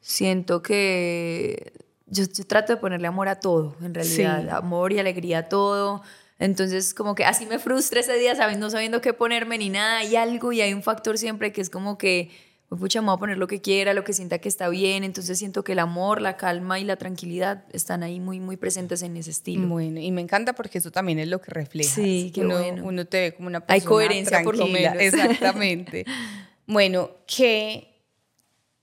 [0.00, 1.72] siento que
[2.06, 6.02] yo, trato de ponerle amor a todo, en realidad, amor y alegría a todo.
[6.38, 9.98] Entonces, como que así me frustra ese día, sabiendo, no sabiendo qué ponerme ni nada,
[9.98, 12.30] hay algo y hay un factor siempre que es como que
[12.68, 15.02] pues pucha, me voy a poner lo que quiera, lo que sienta que está bien.
[15.02, 19.00] Entonces siento que el amor, la calma y la tranquilidad están ahí muy, muy presentes
[19.02, 19.68] en ese estilo.
[19.68, 21.94] Bueno, y me encanta porque eso también es lo que refleja.
[21.94, 22.84] Sí, que uno, bueno.
[22.84, 24.96] uno te ve como una persona Hay coherencia por lo menos.
[25.00, 26.04] Exactamente.
[26.66, 28.02] bueno, ¿qué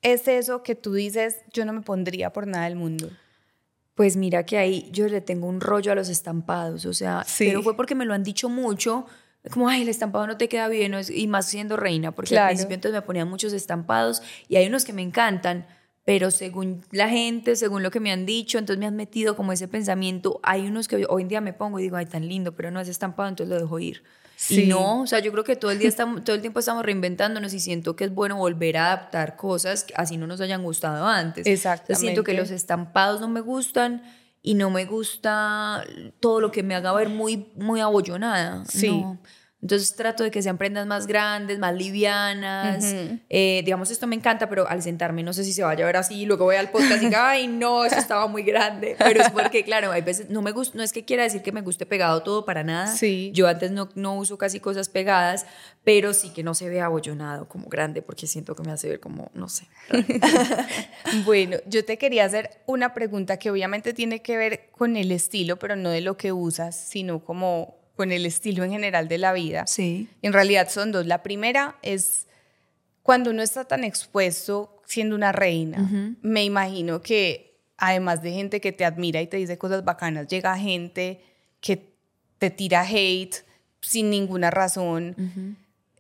[0.01, 3.11] es eso que tú dices, yo no me pondría por nada del mundo?
[3.93, 7.61] Pues mira que ahí yo le tengo un rollo a los estampados, o sea, pero
[7.61, 9.05] fue porque me lo han dicho mucho
[9.51, 12.75] como, ay, el estampado no te queda bien, y más siendo reina, porque al principio
[12.75, 15.67] entonces me ponían muchos estampados y hay unos que me encantan,
[16.03, 19.51] pero según la gente, según lo que me han dicho, entonces me han metido como
[19.51, 22.55] ese pensamiento, hay unos que hoy en día me pongo y digo, ay, tan lindo,
[22.55, 24.03] pero no es estampado, entonces lo dejo ir.
[24.35, 24.63] Sí.
[24.63, 26.85] Y no, o sea, yo creo que todo el día estamos, todo el tiempo estamos
[26.85, 31.07] reinventándonos y siento que es bueno volver a adaptar cosas así no nos hayan gustado
[31.07, 31.47] antes.
[31.47, 31.95] Exactamente.
[31.95, 34.03] siento que los estampados no me gustan
[34.45, 35.83] y no me gusta
[36.19, 38.63] todo lo que me haga ver muy, muy abollonada.
[38.65, 39.03] Sí.
[39.65, 42.85] Entonces trato de que sean prendas más grandes, más livianas.
[43.29, 45.97] Eh, digamos, esto me encanta, pero al sentarme no sé si se vaya a ver
[45.97, 46.23] así.
[46.27, 48.95] Luego voy al podcast y digo, ay, no, eso estaba muy grande.
[48.99, 51.51] Pero es porque, claro, hay veces, no me gusta, no es que quiera decir que
[51.51, 52.95] me guste pegado todo para nada.
[52.95, 53.31] Sí.
[53.33, 55.47] Yo antes no, no uso casi cosas pegadas,
[55.83, 58.99] pero sí que no se vea abollonado como grande, porque siento que me hace ver
[58.99, 59.65] como, no sé.
[61.25, 65.57] bueno, yo te quería hacer una pregunta que obviamente tiene que ver con el estilo,
[65.57, 69.33] pero no de lo que usas, sino como con el estilo en general de la
[69.33, 69.67] vida.
[69.67, 70.09] Sí.
[70.21, 71.05] En realidad son dos.
[71.05, 72.27] La primera es
[73.03, 76.15] cuando uno está tan expuesto siendo una reina.
[76.21, 80.57] Me imagino que además de gente que te admira y te dice cosas bacanas, llega
[80.57, 81.21] gente
[81.59, 81.93] que
[82.37, 83.35] te tira hate
[83.81, 85.57] sin ninguna razón.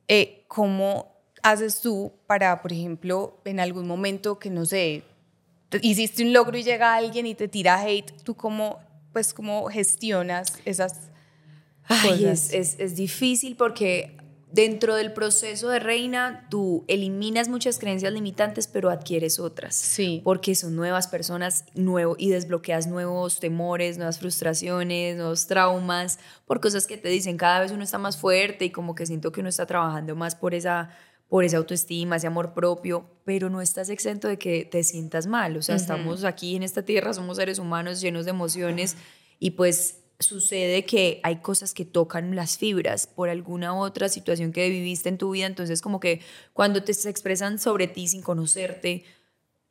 [0.07, 5.03] Eh, ¿Cómo haces tú para, por ejemplo, en algún momento que no sé,
[5.81, 8.79] hiciste un logro y llega alguien y te tira hate, tú cómo,
[9.13, 11.11] pues, cómo gestionas esas
[11.87, 14.15] Ay, es, es, es difícil porque
[14.55, 19.75] dentro del proceso de reina, tú eliminas muchas creencias limitantes, pero adquieres otras.
[19.75, 20.21] Sí.
[20.23, 26.87] Porque son nuevas personas nuevo, y desbloqueas nuevos temores, nuevas frustraciones, nuevos traumas, por cosas
[26.87, 29.49] que te dicen cada vez uno está más fuerte y como que siento que uno
[29.49, 30.89] está trabajando más por esa
[31.27, 35.57] por esa autoestima, ese amor propio, pero no estás exento de que te sientas mal.
[35.57, 38.95] O sea, estamos aquí en esta tierra, somos seres humanos llenos de emociones
[39.39, 44.69] y pues sucede que hay cosas que tocan las fibras por alguna otra situación que
[44.69, 46.21] viviste en tu vida, entonces como que
[46.53, 49.03] cuando te se expresan sobre ti sin conocerte,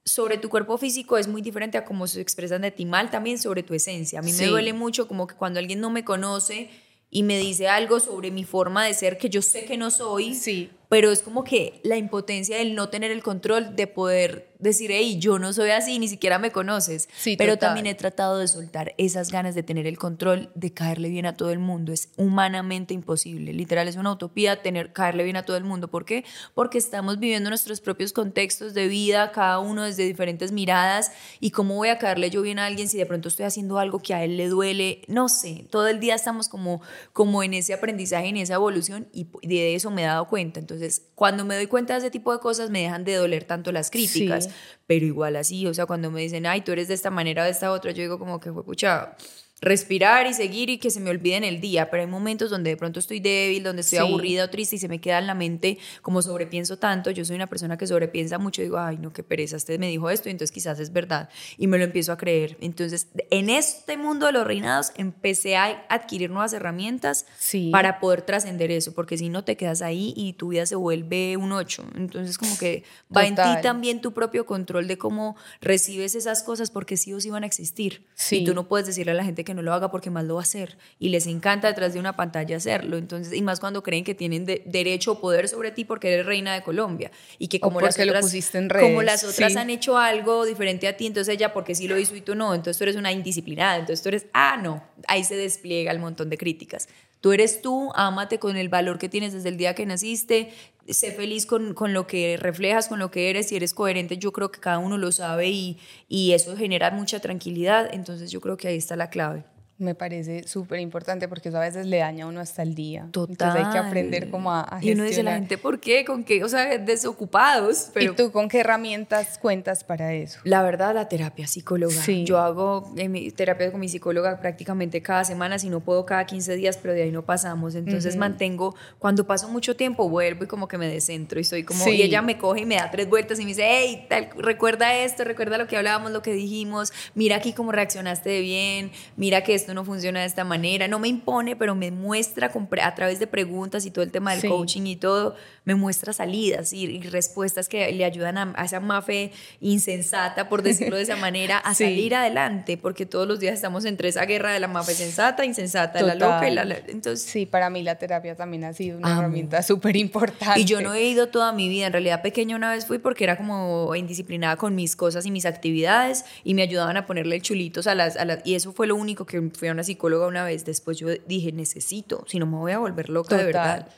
[0.04, 3.38] sobre tu cuerpo físico es muy diferente a cómo se expresan de ti mal, también
[3.38, 4.18] sobre tu esencia.
[4.18, 6.68] A mí me duele mucho como que cuando alguien no me conoce
[7.10, 10.34] y me dice algo sobre mi forma de ser que yo sé que no soy,
[10.34, 10.70] sí.
[10.88, 15.18] Pero es como que la impotencia del no tener el control de poder decir, hey,
[15.18, 17.08] yo no soy así, ni siquiera me conoces.
[17.16, 17.68] Sí, Pero total.
[17.68, 21.36] también he tratado de soltar esas ganas de tener el control, de caerle bien a
[21.36, 21.92] todo el mundo.
[21.92, 23.52] Es humanamente imposible.
[23.52, 25.88] Literal, es una utopía tener, caerle bien a todo el mundo.
[25.88, 26.24] ¿Por qué?
[26.54, 31.12] Porque estamos viviendo nuestros propios contextos de vida, cada uno desde diferentes miradas.
[31.40, 33.98] ¿Y cómo voy a caerle yo bien a alguien si de pronto estoy haciendo algo
[33.98, 35.02] que a él le duele?
[35.08, 35.66] No sé.
[35.70, 36.80] Todo el día estamos como,
[37.12, 40.58] como en ese aprendizaje, en esa evolución, y de eso me he dado cuenta.
[40.58, 40.73] Entonces,
[41.14, 43.90] cuando me doy cuenta de ese tipo de cosas, me dejan de doler tanto las
[43.90, 44.44] críticas.
[44.44, 44.50] Sí
[44.86, 47.44] pero igual así, o sea, cuando me dicen, ay, tú eres de esta manera o
[47.44, 49.16] de esta otra, yo digo como que fue, pucha,
[49.64, 52.70] respirar y seguir y que se me olvide en el día, pero hay momentos donde
[52.70, 54.04] de pronto estoy débil, donde estoy Sí.
[54.04, 57.36] aburrida o triste y se me queda en la mente como sobrepienso tanto, yo soy
[57.36, 60.32] una persona que sobrepiensa mucho, digo, ay, no, qué pereza, usted me dijo esto, y
[60.32, 62.56] entonces quizás es verdad, y me lo empiezo a creer.
[62.60, 67.70] Entonces, en este mundo de los reinados empecé a adquirir nuevas herramientas Sí.
[67.72, 71.36] para poder trascender eso, porque si no te quedas ahí y tu vida se vuelve
[71.36, 71.84] un ocho.
[71.96, 72.84] Entonces, como que
[73.16, 73.56] va en Total.
[73.56, 77.44] ti también tu propio control de cómo recibes esas cosas, porque sí o sí van
[77.44, 78.04] a existir.
[78.14, 78.38] Sí.
[78.38, 80.34] Y tú no puedes decirle a la gente que no lo haga porque más lo
[80.34, 80.76] va a hacer.
[80.98, 82.96] Y les encanta detrás de una pantalla hacerlo.
[82.98, 86.26] Entonces, y más cuando creen que tienen de- derecho o poder sobre ti porque eres
[86.26, 87.10] reina de Colombia.
[87.38, 88.32] Y que como las otras,
[88.80, 89.58] como las otras sí.
[89.58, 92.54] han hecho algo diferente a ti, entonces ella porque sí lo hizo y tú no,
[92.54, 96.30] entonces tú eres una indisciplinada, entonces tú eres, ah, no, ahí se despliega el montón
[96.30, 96.88] de críticas.
[97.24, 100.52] Tú eres tú, ámate con el valor que tienes desde el día que naciste,
[100.86, 104.30] sé feliz con, con lo que reflejas, con lo que eres, si eres coherente, yo
[104.30, 108.58] creo que cada uno lo sabe y, y eso genera mucha tranquilidad, entonces yo creo
[108.58, 109.42] que ahí está la clave.
[109.76, 113.08] Me parece súper importante porque eso a veces le daña a uno hasta el día.
[113.10, 113.32] Total.
[113.32, 115.34] Entonces hay que aprender como a, a Y uno dice, la gestionar.
[115.40, 116.04] gente, ¿por qué?
[116.04, 116.44] ¿Con qué?
[116.44, 117.90] O sea, desocupados.
[117.92, 120.38] Pero ¿Y tú con qué herramientas cuentas para eso?
[120.44, 121.92] La verdad, la terapia psicóloga.
[121.94, 122.24] Sí.
[122.24, 126.24] Yo hago eh, mi terapia con mi psicóloga prácticamente cada semana, si no puedo cada
[126.24, 127.74] 15 días, pero de ahí no pasamos.
[127.74, 131.82] Entonces mantengo, cuando paso mucho tiempo, vuelvo y como que me descentro y soy como,
[131.84, 131.90] Sí.
[131.90, 134.94] y ella me coge y me da tres vueltas y me dice, hey, tal, recuerda
[134.98, 139.42] esto, recuerda lo que hablábamos, lo que dijimos, mira aquí cómo reaccionaste de bien, mira
[139.42, 140.86] que esto no funciona de esta manera.
[140.88, 142.52] No me impone, pero me muestra
[142.82, 144.48] a través de preguntas y todo el tema del Sí.
[144.48, 145.34] coaching y todo,
[145.64, 150.62] me muestra salidas y, y respuestas que le ayudan a, a esa mafe insensata, por
[150.62, 151.84] decirlo de esa manera, a Sí.
[151.84, 156.02] salir adelante, porque todos los días estamos entre esa guerra de la mafe sensata, insensata,
[156.02, 156.34] la Total.
[156.34, 156.64] loca y la...
[156.64, 159.20] la- entonces, Sí, para mí la terapia también ha sido una Amo.
[159.22, 160.60] herramienta súper importante.
[160.60, 163.24] y yo no he ido toda mi vida, en realidad pequeña una vez fui porque
[163.24, 167.86] era como indisciplinada con mis cosas y mis actividades y me ayudaban a ponerle chulitos
[167.86, 168.40] a las, a las...
[168.44, 170.64] Y eso fue lo único que fui a una psicóloga una vez.
[170.64, 173.80] Después yo dije, necesito, si no me voy a volver loca de Total.
[173.80, 173.88] verdad.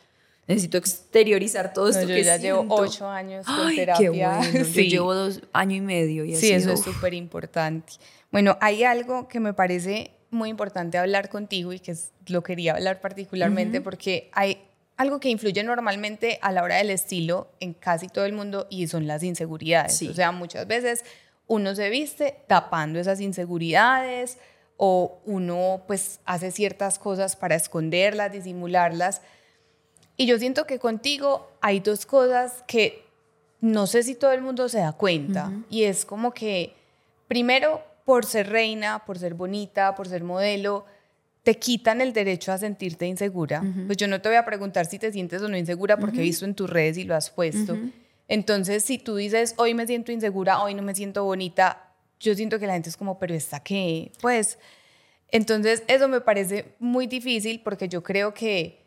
[0.49, 2.75] Necesito exteriorizar todo No, esto yo que ya llevo siento.
[2.77, 3.99] ocho años con Ay, terapia.
[4.01, 4.65] qué bueno.
[4.73, 4.85] Sí.
[4.85, 7.95] Yo llevo dos años y medio y Sí, eso es súper importante.
[8.31, 12.75] Bueno, hay algo que me parece muy importante hablar contigo y que es- lo quería
[12.75, 14.59] hablar particularmente porque hay
[14.97, 18.87] algo que influye normalmente a la hora del estilo en casi todo el mundo y
[18.87, 19.97] son las inseguridades.
[19.97, 20.09] Sí.
[20.09, 21.05] O sea, muchas veces
[21.49, 24.39] uno se viste tapando esas inseguridades
[24.77, 29.23] o uno pues hace ciertas cosas para esconderlas, disimularlas.
[30.17, 33.05] Y yo siento que contigo hay dos cosas que
[33.61, 35.53] no sé si todo el mundo se da cuenta.
[35.71, 36.75] Y es como que,
[37.27, 40.85] primero, por ser reina, por ser bonita, por ser modelo,
[41.43, 43.63] te quitan el derecho a sentirte insegura.
[43.87, 46.23] Pues yo no te voy a preguntar si te sientes o no insegura porque he
[46.23, 47.77] visto en tus redes y lo has puesto.
[48.29, 51.86] Entonces, si tú dices, hoy me siento insegura, hoy no me siento bonita,
[52.21, 54.13] yo siento que la gente es como, pero ¿esta qué?
[54.21, 54.59] Pues,
[55.29, 58.87] entonces eso me parece muy difícil porque yo creo que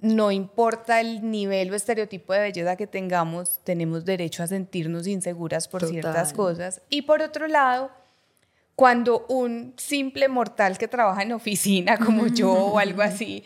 [0.00, 5.66] no importa el nivel o estereotipo de belleza que tengamos, tenemos derecho a sentirnos inseguras
[5.66, 5.92] por Total.
[5.92, 6.82] ciertas cosas.
[6.90, 7.90] Y por otro lado,
[8.76, 13.44] cuando un simple mortal que trabaja en oficina como yo o algo así,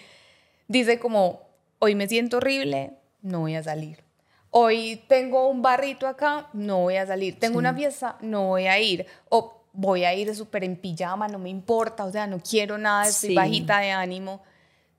[0.67, 1.43] dice como,
[1.79, 4.08] hoy me siento horrible, no voy a salir.
[4.51, 7.39] Hoy tengo un barrito acá, no voy a salir.
[7.39, 9.07] Tengo una fiesta, no voy a ir.
[9.29, 13.07] O voy a ir súper en pijama, no me importa, o sea, no quiero nada,
[13.09, 14.43] estoy bajita de ánimo.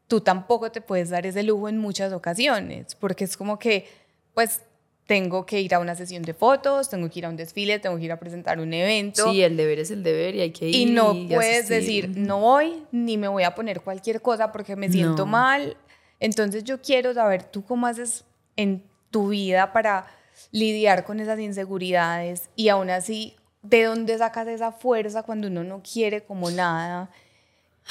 [0.07, 3.87] Tú tampoco te puedes dar ese lujo en muchas ocasiones, porque es como que,
[4.33, 4.61] pues,
[5.05, 7.97] tengo que ir a una sesión de fotos, tengo que ir a un desfile, tengo
[7.97, 9.31] que ir a presentar un evento.
[9.31, 10.75] Sí, el deber es el deber y hay que ir.
[10.75, 14.89] Y no puedes decir, no voy, ni me voy a poner cualquier cosa porque me
[14.89, 15.75] siento mal.
[16.19, 18.23] Entonces yo quiero saber tú cómo haces
[18.55, 20.07] en tu vida para
[20.51, 25.81] lidiar con esas inseguridades y aún así, ¿de dónde sacas esa fuerza cuando uno no
[25.81, 27.09] quiere como nada?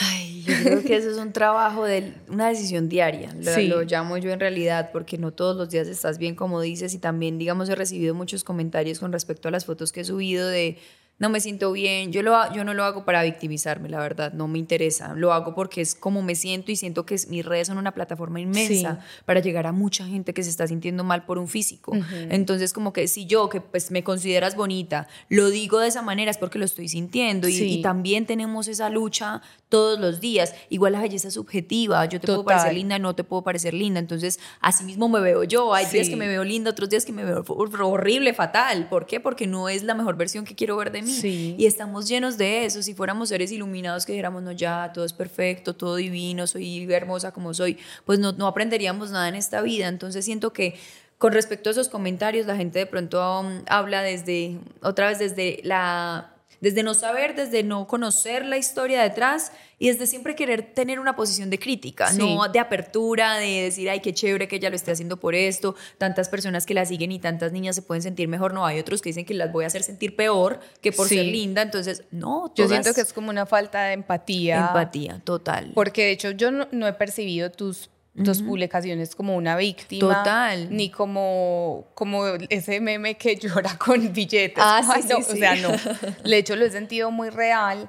[0.01, 4.17] Ay, yo creo que eso es un trabajo de una decisión diaria, lo, lo, llamo
[4.17, 7.69] yo en realidad, porque no todos los días estás bien como dices y también, digamos,
[7.69, 10.79] he recibido muchos comentarios con respecto a las fotos que he subido de
[11.19, 14.47] no me siento bien, yo, lo, yo no lo hago para victimizarme, la verdad, no
[14.47, 17.79] me interesa, lo hago porque es como me siento y siento que mis redes son
[17.79, 21.49] una plataforma inmensa para llegar a mucha gente que se está sintiendo mal por un
[21.49, 21.93] físico.
[22.31, 26.31] Entonces, como que si yo, que pues me consideras bonita, lo digo de esa manera
[26.31, 30.55] es porque lo estoy sintiendo y, también tenemos esa lucha todos los días.
[30.69, 34.01] Igual la belleza es subjetiva, yo te puedo parecer linda, no te puedo parecer linda,
[34.01, 37.13] entonces así mismo me veo yo, hay días que me veo linda, otros días que
[37.13, 38.89] me veo horrible, fatal.
[38.89, 39.21] ¿Por qué?
[39.21, 42.65] Porque no es la mejor versión que quiero ver de mí y estamos llenos de
[42.65, 42.83] eso.
[42.83, 47.33] Si fuéramos seres iluminados que dijéramos, no, ya, todo es perfecto, todo divino, soy hermosa
[47.33, 49.89] como soy, pues no, no aprenderíamos nada en esta vida.
[49.89, 50.75] Entonces siento que
[51.19, 55.61] con respecto a esos comentarios, la gente de pronto um, habla desde, otra vez desde
[55.65, 60.99] la desde no saber, desde no conocer la historia detrás y desde siempre querer tener
[60.99, 64.77] una posición de crítica, no de apertura, de decir, ay, qué chévere que ella lo
[64.77, 68.27] esté haciendo por esto, tantas personas que la siguen y tantas niñas se pueden sentir
[68.29, 71.09] mejor, no, hay otros que dicen que las voy a hacer sentir peor que por
[71.09, 72.53] ser linda, entonces, no.
[72.57, 74.67] Yo siento que es como una falta de empatía.
[74.69, 75.71] Empatía, total.
[75.75, 77.91] Porque de hecho yo no he percibido tus
[78.25, 80.19] tus publicaciones como una víctima.
[80.19, 80.69] Total.
[80.71, 84.59] Ni como, como ese meme que llora con billetes.
[84.59, 85.71] Ah, sí, O sea, no.
[86.25, 87.89] De hecho, lo he sentido muy real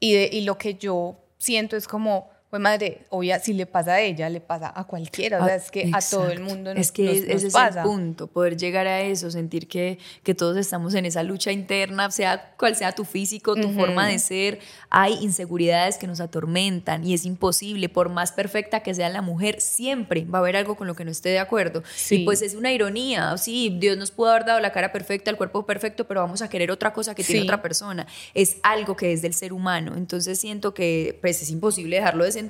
[0.00, 3.94] y, de, y lo que yo siento es como pues madre, obvia, si le pasa
[3.94, 6.80] a ella, le pasa a cualquiera, o sea, es que a todo el mundo nos,
[6.80, 10.94] es que ese es el punto, poder llegar a eso, sentir que, que todos estamos
[10.94, 15.98] en esa lucha interna, sea cual sea tu físico, tu forma de ser, hay inseguridades
[15.98, 20.38] que nos atormentan y es imposible, por más perfecta que sea la mujer, siempre va
[20.38, 21.82] a haber algo con lo que no esté de acuerdo.
[22.10, 25.36] Y pues es una ironía, sí, Dios nos pudo haber dado la cara perfecta, el
[25.36, 28.06] cuerpo perfecto, pero vamos a querer otra cosa que tiene otra persona.
[28.32, 32.32] Es algo que es del ser humano, entonces siento que pues es imposible dejarlo de
[32.32, 32.45] sentir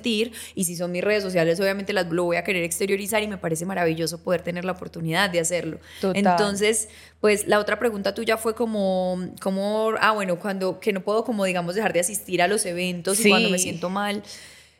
[0.55, 3.37] y si son mis redes sociales obviamente las lo voy a querer exteriorizar y me
[3.37, 5.79] parece maravilloso poder tener la oportunidad de hacerlo.
[6.13, 6.89] Entonces,
[7.19, 11.45] pues la otra pregunta tuya fue como, como, ah, bueno, cuando que no puedo como
[11.45, 14.23] digamos dejar de asistir a los eventos y cuando me siento mal.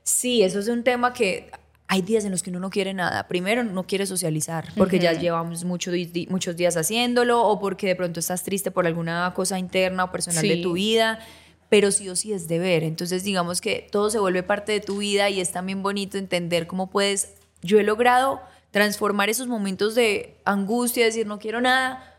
[0.04, 1.50] Sí, eso es un tema que
[1.90, 3.28] hay días en los que uno no quiere nada.
[3.28, 5.92] Primero, no quiere socializar porque ya llevamos mucho,
[6.30, 10.48] muchos días haciéndolo o porque de pronto estás triste por alguna cosa interna o personal
[10.48, 11.20] de tu vida
[11.70, 12.84] pero sí o sí es deber.
[12.84, 16.68] Entonces, digamos que todo se vuelve parte de tu vida y es también bonito entender
[16.68, 17.34] cómo puedes.
[17.62, 18.42] Yo he logrado
[18.72, 22.17] transformar esos momentos de angustia, decir no quiero nada,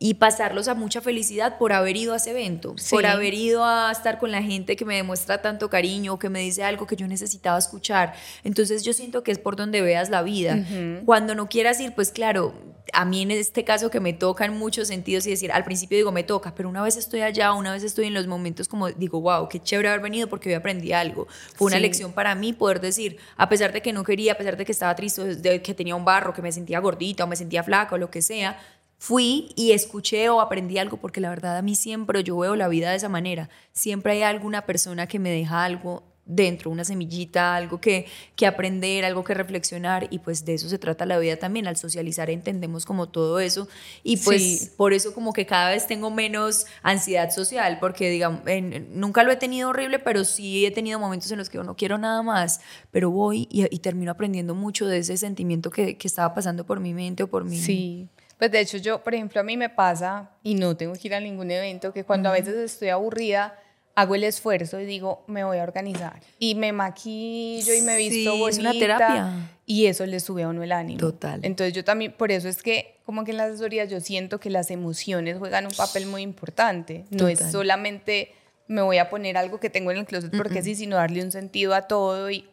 [0.00, 3.90] y pasarlos a mucha felicidad por haber ido a ese evento, por haber ido a
[3.90, 7.08] estar con la gente que me demuestra tanto cariño, que me dice algo que yo
[7.08, 8.14] necesitaba escuchar.
[8.44, 10.64] Entonces yo siento que es por donde veas la vida.
[11.04, 12.54] Cuando no quieras ir, pues claro,
[12.92, 15.98] a mí en este caso que me toca en muchos sentidos y decir, al principio
[15.98, 18.88] digo, me toca, pero una vez estoy allá, una vez estoy en los momentos como
[18.90, 21.26] digo, wow, qué chévere haber venido porque hoy aprendí algo.
[21.54, 24.56] Fue una lección para mí poder decir, a pesar de que no quería, a pesar
[24.56, 27.36] de que estaba triste, de que tenía un barro, que me sentía gordita o me
[27.36, 28.58] sentía flaca o lo que sea,
[28.98, 32.68] fui y escuché o aprendí algo, porque la verdad a mí siempre yo veo la
[32.68, 33.48] vida de esa manera.
[33.72, 39.04] Siempre hay alguna persona que me deja algo dentro, una semillita, algo que, que aprender,
[39.06, 42.84] algo que reflexionar y pues de eso se trata la vida también, al socializar entendemos
[42.84, 43.66] como todo eso
[44.02, 48.42] y pues por eso como que cada vez tengo menos ansiedad social porque digamos,
[48.90, 51.76] nunca lo he tenido horrible, pero sí he tenido momentos en los que yo no
[51.76, 56.34] quiero nada más, pero voy y, termino aprendiendo mucho de ese sentimiento que, que estaba
[56.34, 57.58] pasando por mi mente o por mí.
[57.58, 58.10] Sí.
[58.38, 61.14] Pues de hecho yo, por ejemplo, a mí me pasa, y no tengo que ir
[61.14, 63.58] a ningún evento, que cuando a veces estoy aburrida,
[63.94, 66.20] hago el esfuerzo y digo, me voy a organizar.
[66.38, 68.48] Y me maquillo y me visto sí, bonita.
[68.48, 69.50] Es una terapia.
[69.66, 71.00] Y eso le sube a uno el ánimo.
[71.00, 71.40] Total.
[71.42, 74.50] Entonces yo también, por eso es que como que en las asesorías yo siento que
[74.50, 77.06] las emociones juegan un papel muy importante.
[77.10, 78.32] No es solamente
[78.68, 81.32] me voy a poner algo que tengo en el closet porque sí, sino darle un
[81.32, 82.48] sentido a todo y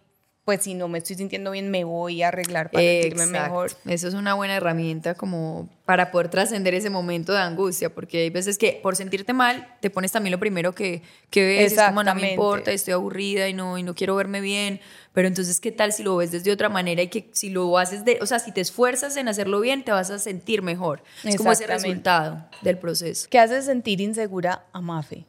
[0.46, 3.72] pues si no me estoy sintiendo bien, me voy a arreglar para sentirme mejor.
[3.88, 8.30] Eso es una buena herramienta como para poder trascender ese momento de angustia, porque hay
[8.30, 12.04] veces que por sentirte mal, te pones también lo primero que, que ves, es como
[12.04, 14.82] no me importa, estoy aburrida y no, y no quiero verme bien,
[15.14, 18.06] pero entonces, ¿qué tal si lo ves desde otra manera y que si lo haces
[18.06, 21.02] de, o sea, si te esfuerzas en hacerlo bien, te vas a sentir mejor?
[21.24, 23.28] Es como ese resultado del proceso.
[23.32, 25.26] ¿Qué hace sentir insegura a Mafe?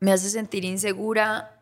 [0.00, 1.57] Me hace sentir insegura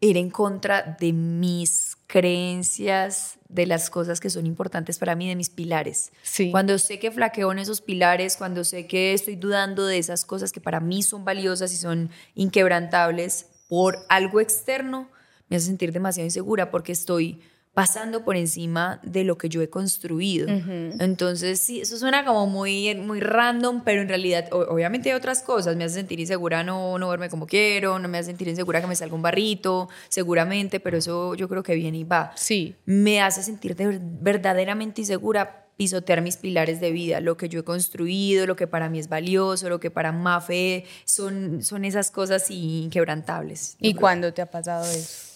[0.00, 5.36] ir en contra de mis creencias, de las cosas que son importantes para mí, de
[5.36, 6.12] mis pilares.
[6.22, 6.50] Sí.
[6.50, 10.52] Cuando sé que flaqueo en esos pilares, cuando sé que estoy dudando de esas cosas
[10.52, 15.08] que para mí son valiosas y son inquebrantables por algo externo,
[15.48, 17.40] me hace sentir demasiado insegura porque estoy
[17.78, 20.48] pasando por encima de lo que yo he construido.
[20.48, 25.76] Entonces, sí, eso suena como muy, muy random, pero en realidad, obviamente hay otras cosas.
[25.76, 28.88] Me hace sentir insegura no, no verme como quiero, no me hace sentir insegura que
[28.88, 32.32] me salga un barrito, seguramente, pero eso yo creo que viene y va.
[32.34, 32.74] Sí.
[32.84, 38.44] Me hace sentir verdaderamente insegura pisotear mis pilares de vida, lo que yo he construido,
[38.44, 43.76] lo que para mí es valioso, lo que para Mafe son, son esas cosas inquebrantables.
[43.78, 45.27] ¿Y cuándo te ha pasado eso?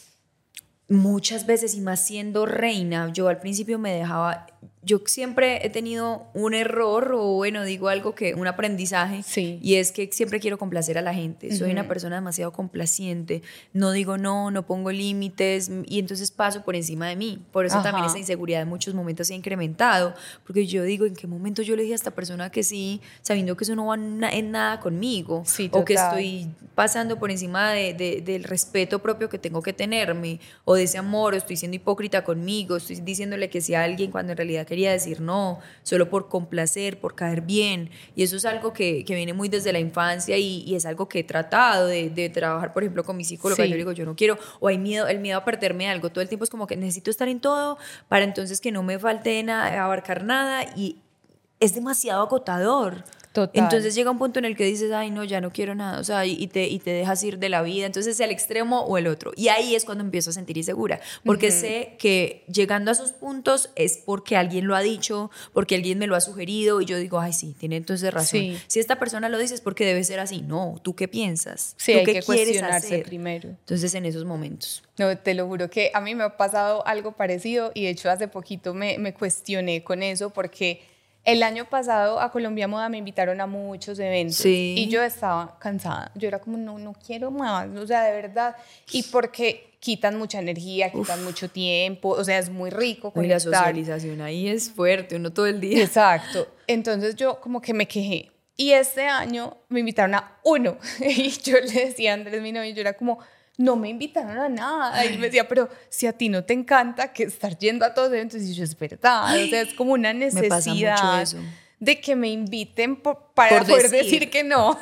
[0.93, 4.47] Muchas veces y más siendo reina, yo al principio me dejaba
[4.85, 9.93] yo siempre he tenido un error o bueno, digo algo que un aprendizaje y es
[9.93, 11.57] que siempre quiero complacer a la gente.
[11.57, 16.75] Soy una persona demasiado complaciente, no digo no, no pongo límites y entonces paso por
[16.75, 17.39] encima de mí.
[17.53, 20.15] Por eso también esa inseguridad en muchos momentos se ha incrementado,
[20.45, 23.57] porque yo digo, ¿en qué momento yo le dije a esta persona que sí, sabiendo
[23.57, 25.45] que eso no va en nada conmigo?
[25.71, 30.75] o que estoy pasando por encima de, del respeto propio que tengo que tenerme o
[30.75, 34.33] de ese amor, o estoy siendo hipócrita conmigo, estoy diciéndole que sí a alguien cuando
[34.33, 37.91] en realidad quería decir no, solo por complacer, por caer bien.
[38.17, 41.11] Y eso es algo que, que viene muy desde la infancia y, y, es algo
[41.11, 43.67] que he tratado de, de trabajar, por ejemplo, con mi psicóloga.
[43.67, 46.09] Yo digo, yo no quiero, o hay miedo, el miedo a perderme algo.
[46.09, 47.77] Todo el tiempo es como que necesito estar en todo
[48.09, 50.97] para entonces que no me falte nada, abarcar nada y
[51.61, 53.05] es demasiado agotador.
[53.55, 56.05] Entonces llega un punto en el que dices, ay, no, ya no quiero nada, o
[56.05, 57.87] sea, y te, y te dejas ir de la vida.
[57.87, 59.33] Entonces, el extremo o el otro.
[59.37, 63.71] Y ahí es cuando empiezo a sentir insegura, porque sé que llegando a esos puntos
[63.77, 67.21] es porque alguien lo ha dicho, porque alguien me lo ha sugerido, y yo digo,
[67.21, 68.57] ay, sí, tiene entonces razón.
[68.67, 70.43] Si esta persona lo dice es porque debe ser así.
[70.43, 71.75] No, ¿tú qué piensas?
[71.77, 73.49] Sí, ¿Tú hay qué que quieres hacer primero.
[73.49, 74.83] Entonces, en esos momentos.
[74.99, 78.11] No, te lo juro que a mí me ha pasado algo parecido y de hecho
[78.11, 80.83] hace poquito me, me cuestioné con eso porque
[81.25, 86.11] el año pasado a Colombia Moda me invitaron a muchos eventos y yo estaba cansada.
[86.15, 88.57] Yo era como, no, no quiero más, o sea, de verdad.
[88.91, 93.13] Y porque quitan mucha energía, quitan mucho tiempo, o sea, es muy rico.
[93.17, 95.83] Y la socialización ahí es fuerte, uno todo el día.
[95.83, 96.49] Exacto.
[96.67, 98.31] Entonces yo como que me quejé.
[98.57, 100.77] Y este año me invitaron a uno.
[101.01, 103.19] Y yo le decía a Andrés, mi novio, yo era como,
[103.59, 105.05] no me invitaron a nada.
[105.07, 108.13] Y me decía, pero si a ti no te encanta que estar yendo a todos
[108.13, 111.27] eventos, y yo, es verdad, o sea, es como una necesidad
[111.83, 114.31] de que me inviten para poder decir.
[114.31, 114.79] que no.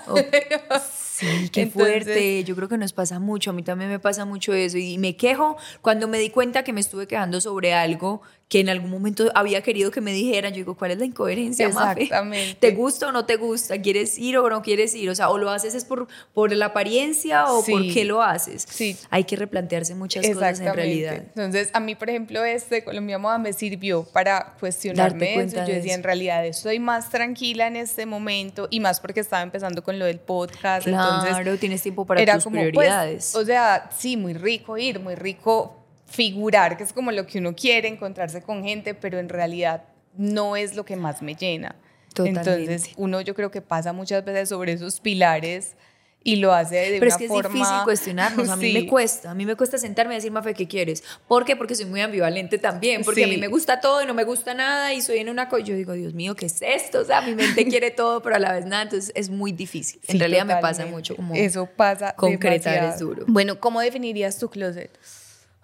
[0.82, 2.44] sí, qué fuerte.
[2.44, 3.50] Yo creo que nos pasa mucho.
[3.50, 4.76] A mí también me pasa mucho eso.
[4.76, 8.20] Y me quejo cuando me di cuenta que me estuve quejando sobre algo
[8.50, 10.50] que en algún momento había querido que me dijeran.
[10.50, 12.56] Yo digo, ¿cuál es la incoherencia, Exactamente.
[12.58, 13.80] ¿Te gusta o no te gusta?
[13.80, 15.08] ¿Quieres ir o no quieres ir?
[15.08, 18.66] O sea, o lo haces es por, por la apariencia o por qué lo haces.
[18.68, 18.96] Sí.
[19.08, 21.14] Hay que replantearse muchas cosas en realidad.
[21.14, 25.58] Entonces, a mí, por ejemplo, este Colombia Moda me sirvió para cuestionarme eso.
[25.58, 29.84] Yo decía, en realidad, estoy más tranquila en este momento y más porque estaba empezando
[29.84, 30.88] con lo del podcast.
[30.88, 33.32] Claro, entonces, tienes tiempo para tus pues, prioridades.
[33.36, 35.79] o sea, sí, muy rico ir, muy rico
[36.10, 39.84] figurar, que es como lo que uno quiere, encontrarse con gente, pero en realidad
[40.16, 41.76] no es lo que más me llena.
[42.12, 42.50] Totalmente.
[42.50, 45.76] Entonces, uno yo creo que pasa muchas veces sobre esos pilares
[46.22, 47.48] y lo hace de Pero una es que forma...
[47.48, 50.52] es difícil cuestionarnos, a mí me cuesta, a mí me cuesta sentarme y decir, Mafe,
[50.52, 51.04] ¿qué quieres?
[51.28, 51.54] ¿Por qué?
[51.54, 54.52] Porque soy muy ambivalente también, porque a mí me gusta todo y no me gusta
[54.52, 56.98] nada y soy en una cosa, yo digo, Dios mío, ¿qué es esto?
[57.00, 60.00] O sea, mi mente quiere todo, pero a la vez nada, entonces es muy difícil.
[60.08, 61.34] en realidad me pasa mucho como...
[61.34, 63.24] Eso pasa Concretar es duro.
[63.28, 64.90] Bueno, ¿cómo definirías tu closet?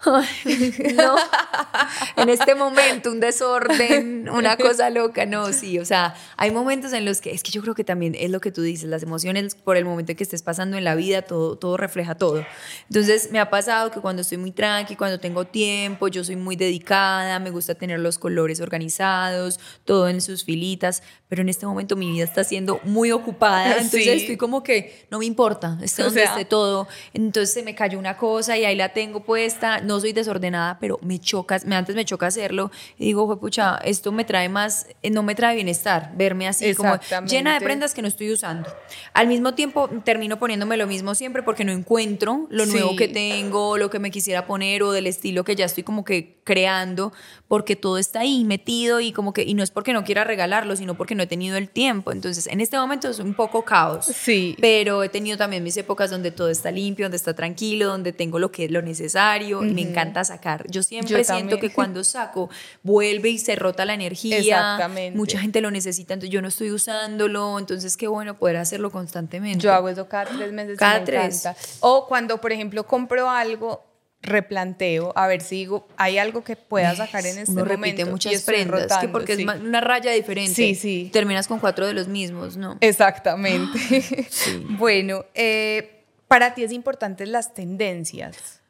[0.05, 0.22] No,
[2.16, 7.05] en este momento un desorden, una cosa loca, no, sí, o sea, hay momentos en
[7.05, 9.55] los que, es que yo creo que también es lo que tú dices, las emociones
[9.55, 12.44] por el momento en que estés pasando en la vida, todo, todo refleja todo.
[12.88, 16.57] Entonces me ha pasado que cuando estoy muy tranqui, cuando tengo tiempo, yo soy muy
[16.57, 21.97] dedicada, me gusta tener los colores organizados, todo en sus filitas, pero en este momento
[21.97, 26.22] mi vida está siendo muy ocupada, entonces estoy como que no me importa, esté donde
[26.22, 30.12] esté todo, entonces se me cayó una cosa y ahí la tengo puesta, no soy
[30.12, 34.49] desordenada, pero me chocas, me, antes me choca hacerlo y digo, pucha, esto me trae
[34.49, 38.32] más, eh, no me trae bienestar, verme así como llena de prendas que no estoy
[38.32, 38.68] usando.
[39.12, 43.78] Al mismo tiempo termino poniéndome lo mismo siempre porque no encuentro lo nuevo que tengo,
[43.78, 47.12] lo que me quisiera poner o del estilo que ya estoy como que creando,
[47.49, 50.76] porque todo está ahí metido y como que, y no es porque no quiera regalarlo,
[50.76, 52.12] sino porque no he tenido el tiempo.
[52.12, 54.07] Entonces, en este momento es un poco caos.
[54.07, 54.57] Sí.
[54.61, 58.39] Pero he tenido también mis épocas donde todo está limpio, donde está tranquilo, donde tengo
[58.39, 60.66] lo que es lo necesario me encanta sacar.
[60.68, 62.51] Yo siempre siento que cuando saco
[62.83, 64.39] vuelve y se rota la energía.
[64.39, 65.16] Exactamente.
[65.16, 69.59] Mucha gente lo necesita, entonces yo no estoy usándolo, entonces qué bueno poder hacerlo constantemente.
[69.59, 70.79] Yo hago eso cada tres meses.
[70.79, 71.49] Cada tres.
[71.81, 73.85] O cuando, por ejemplo, compro algo
[74.22, 77.77] replanteo a ver si digo, hay algo que pueda sacar en este momento.
[77.77, 80.55] repite muchas prendas, que porque es una raya diferente.
[80.55, 81.11] Sí, sí.
[81.12, 82.77] Terminas con cuatro de los mismos, ¿no?
[82.81, 83.79] Exactamente.
[84.79, 88.61] Bueno, eh, para ti es importante las tendencias.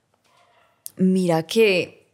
[0.96, 2.06] Mira que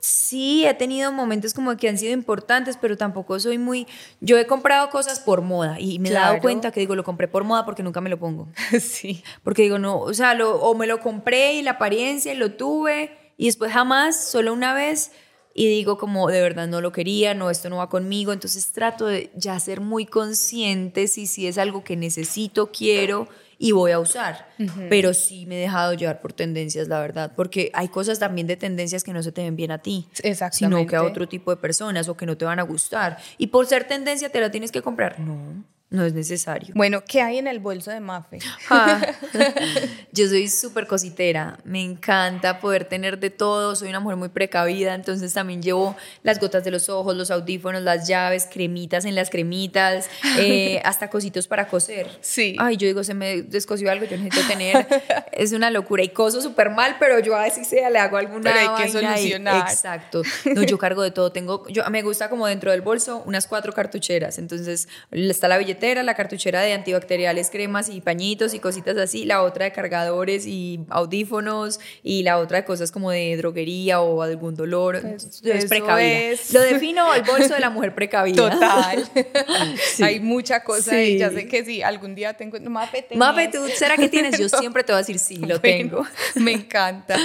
[0.00, 3.86] sí he tenido momentos como que han sido importantes, pero tampoco soy muy...
[4.20, 7.28] Yo he comprado cosas por moda y me he dado cuenta que digo, lo compré
[7.28, 8.48] por moda porque nunca me lo pongo.
[8.80, 9.22] sí.
[9.44, 12.52] Porque digo, no, o sea, lo, o me lo compré y la apariencia y lo
[12.52, 15.12] tuve y después jamás, solo una vez
[15.54, 19.06] y digo como de verdad no lo quería, no, esto no va conmigo, entonces trato
[19.06, 23.28] de ya ser muy consciente si, si es algo que necesito, quiero
[23.62, 24.48] y voy a usar.
[24.90, 28.56] Pero sí me he dejado llevar por tendencias, la verdad, porque hay cosas también de
[28.56, 30.08] tendencias que no se te ven bien a ti,
[30.50, 33.18] sino que a otro tipo de personas o que no te van a gustar.
[33.38, 35.20] Y por ser tendencia te la tienes que comprar.
[35.20, 35.62] No.
[35.92, 36.72] No es necesario.
[36.74, 38.38] Bueno, ¿qué hay en el bolso de Mafe?
[38.70, 39.02] Ah.
[40.12, 44.94] yo soy súper cositera, me encanta poder tener de todo, soy una mujer muy precavida,
[44.94, 49.28] entonces también llevo las gotas de los ojos, los audífonos, las llaves, cremitas en las
[49.28, 52.08] cremitas, eh, hasta cositos para coser.
[52.22, 52.56] Sí.
[52.58, 54.86] Ay, yo digo, se me descosió algo, yo necesito tener,
[55.32, 58.52] es una locura y coso súper mal, pero yo a veces sea le hago alguna
[58.54, 59.68] pero hay que solucionar.
[59.70, 60.22] exacto.
[60.46, 63.74] No, yo cargo de todo, tengo, yo me gusta como dentro del bolso unas cuatro
[63.74, 69.24] cartucheras, entonces está la billeta la cartuchera de antibacteriales, cremas y pañitos y cositas así,
[69.24, 74.22] la otra de cargadores y audífonos y la otra de cosas como de droguería o
[74.22, 75.00] algún dolor.
[75.00, 76.38] Pues, es precavida.
[76.52, 78.50] Lo defino el bolso de la mujer precavida.
[78.50, 79.04] Total.
[80.02, 82.58] Hay mucha cosa y ya sé que sí, algún día tengo...
[82.60, 84.38] Mape, Mape, ¿tú será que tienes?
[84.38, 86.06] Yo siempre te voy a decir sí, lo tengo.
[86.36, 87.16] Me encanta.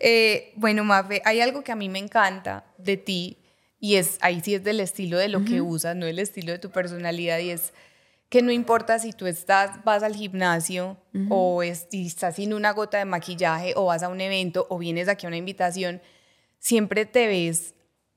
[0.00, 3.38] Eh, bueno, Mafe, hay algo que a mí me encanta de ti
[3.78, 6.58] y es ahí sí es del estilo de lo que usas, no el estilo de
[6.58, 7.72] tu personalidad y es
[8.28, 10.96] que no importa si tú estás, vas al gimnasio
[11.30, 15.26] o estás sin una gota de maquillaje o vas a un evento o vienes aquí
[15.26, 16.02] a una invitación,
[16.58, 17.74] siempre te ves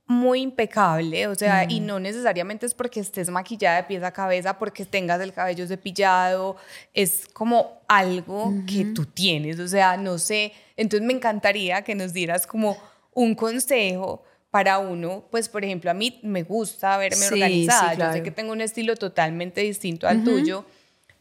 [0.09, 4.57] muy impecable, o sea, y no necesariamente es porque estés maquillada de pies a cabeza,
[4.57, 6.55] porque tengas el cabello cepillado,
[6.95, 12.11] es como algo que tú tienes, o sea, no sé, entonces me encantaría que nos
[12.11, 12.75] dieras como
[13.13, 18.23] un consejo para uno, pues por ejemplo, a mí me gusta verme organizada, yo sé
[18.23, 20.65] que tengo un estilo totalmente distinto al tuyo,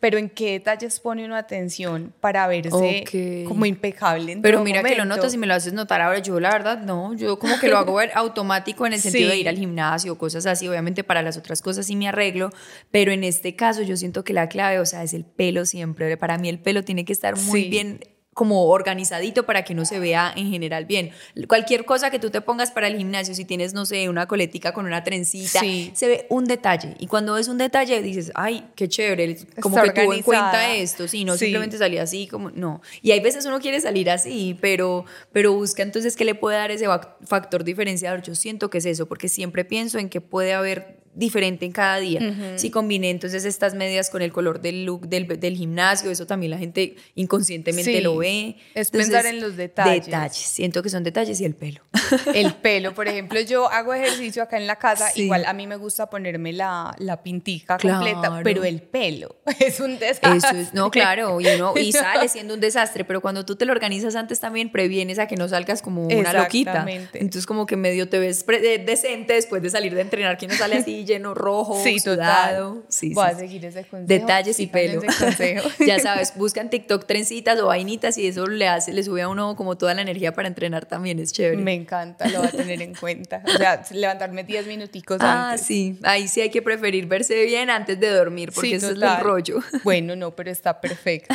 [0.01, 4.95] pero ¿en qué detalles pone uno atención para verse como impecable en Pero mira que
[4.95, 7.69] lo notas y me lo haces notar ahora, yo la verdad no, yo como que
[7.69, 11.37] lo hago automático en el sentido de ir al gimnasio, cosas así, obviamente para las
[11.37, 12.51] otras cosas sí me arreglo,
[12.91, 16.17] pero en este caso yo siento que la clave, o sea, es el pelo siempre,
[16.17, 18.01] para mí el pelo tiene que estar muy bien
[18.39, 21.11] como organizadito para que no se vea en general bien.
[21.49, 24.71] Cualquier cosa que tú te pongas para el gimnasio, si tienes, no sé, una coletica
[24.71, 26.95] con una trencita, se ve un detalle.
[27.01, 31.09] Y cuando ves un detalle dices, ay, qué chévere, como que tuvo en cuenta esto,
[31.09, 32.81] sí, no simplemente salía así, como, no.
[33.03, 36.71] Y hay veces uno quiere salir así, pero, pero busca entonces qué le puede dar
[36.71, 36.87] ese
[37.27, 38.23] factor diferenciador.
[38.23, 41.99] Yo siento que es eso, porque siempre pienso en que puede haber diferente en cada
[41.99, 42.55] día.
[42.57, 46.51] Si combiné entonces estas medias con el color del look del, del gimnasio, eso también
[46.51, 48.57] la gente inconscientemente lo ve.
[48.75, 50.07] Es pensar en los detalles.
[50.07, 51.83] Detalles, siento que son detalles y el pelo.
[52.35, 55.77] El pelo, por ejemplo, yo hago ejercicio acá en la casa, igual a mí me
[55.77, 60.37] gusta ponerme la, la pintica completa, pero el pelo es un desastre.
[60.37, 63.65] Eso es, no, claro, y, uno, y sale siendo un desastre, pero cuando tú te
[63.65, 66.87] lo organizas antes también previenes a que no salgas como una loquita.
[67.15, 70.77] Entonces como que medio te ves decente después de salir de entrenar, que no sale
[70.77, 72.83] así lleno rojo, sí, sudado.
[72.89, 74.07] Sí, Voy a seguir ese consejo.
[74.07, 75.03] Detalles y pelo.
[75.87, 79.57] ya sabes, buscan TikTok trencitas o vainitas y eso le hace, le sube a uno
[79.57, 81.63] como toda la energía para entrenar también, es chévere.
[81.63, 83.43] Me encanta, lo voy a tener en cuenta.
[83.47, 85.63] O sea, levantarme 10 minuticos ah, antes.
[85.63, 89.03] Ah, sí, ahí sí hay que preferir verse bien antes de dormir, porque eso es
[89.03, 89.59] el rollo.
[89.85, 91.35] Bueno, no, pero está perfecto.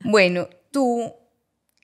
[0.00, 1.12] Bueno, tú,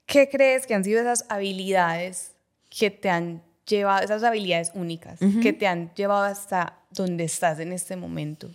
[0.05, 2.33] ¿qué crees que han sido esas habilidades
[2.69, 7.71] que te han llevado, esas habilidades únicas, que te han llevado hasta donde estás en
[7.71, 8.49] este momento?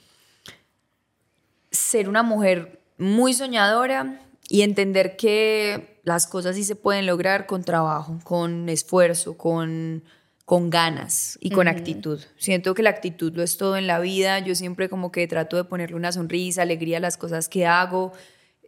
[1.70, 7.62] Ser una mujer muy soñadora y entender que las cosas sí se pueden lograr con
[7.62, 10.02] trabajo, con esfuerzo, con,
[10.44, 12.20] con ganas y con actitud.
[12.36, 14.40] Siento que la actitud lo es todo en la vida.
[14.40, 18.12] Yo siempre como que trato de ponerle una sonrisa, alegría a las cosas que hago.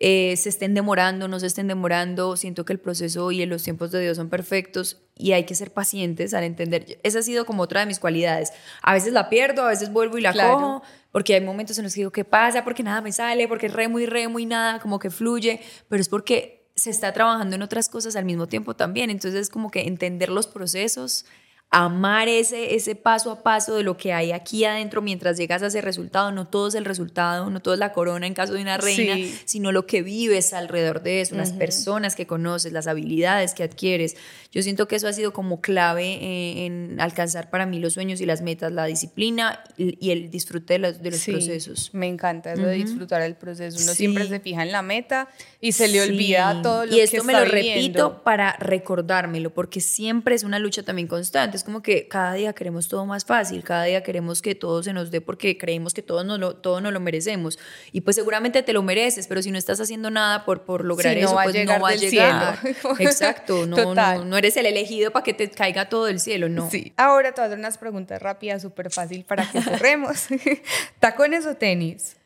[0.04, 2.36] Eh, se estén demorando, no se estén demorando.
[2.36, 5.72] Siento que el proceso y los tiempos de Dios son perfectos y hay que ser
[5.72, 6.98] pacientes al entender.
[7.04, 8.52] Esa ha sido como otra de mis cualidades.
[8.82, 10.82] A veces la pierdo, a veces vuelvo y la cojo,
[11.12, 12.64] porque hay momentos en los que digo, ¿qué pasa?
[12.64, 16.08] Porque nada me sale, porque remo y remo y nada como que fluye, pero es
[16.08, 19.08] porque se está trabajando en otras cosas al mismo tiempo también.
[19.08, 21.26] Entonces es como que entender los procesos
[21.74, 25.68] amar ese, ese paso a paso de lo que hay aquí adentro mientras llegas a
[25.68, 26.30] ese resultado.
[26.30, 29.16] No todo es el resultado, no todo es la corona en caso de una reina,
[29.46, 34.16] sino lo que vives alrededor de eso, las personas que conoces, las habilidades que adquieres.
[34.52, 38.20] Yo siento que eso ha sido como clave eh, en alcanzar para mí los sueños
[38.20, 41.90] y las metas, la disciplina y, el disfrute de los, procesos.
[41.92, 43.78] Me encanta eso de disfrutar el proceso.
[43.82, 45.28] Uno siempre se fija en la meta
[45.60, 49.54] y se le olvida todo lo que está Y esto me lo repito para recordármelo,
[49.54, 53.24] porque siempre es una lucha también constante es como que cada día queremos todo más
[53.24, 56.56] fácil, cada día queremos que todo se nos dé porque creemos que todo nos lo,
[56.56, 57.58] todo nos lo merecemos.
[57.90, 61.16] Y pues seguramente te lo mereces, pero si no estás haciendo nada por, por lograr
[61.16, 62.58] eso, pues no va a llegar.
[62.98, 66.70] Exacto, no, no, eres el elegido para que te caiga todo el cielo, no.
[66.70, 66.92] Sí.
[66.96, 70.26] Ahora te voy a hacer unas preguntas rápidas, súper fácil para que cerremos.
[71.00, 72.16] ¿Tacones o tenis?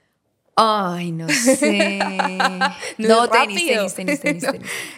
[0.57, 1.99] Ay, no sé.
[2.99, 4.49] no, tenis, tenis, tenis, tenis,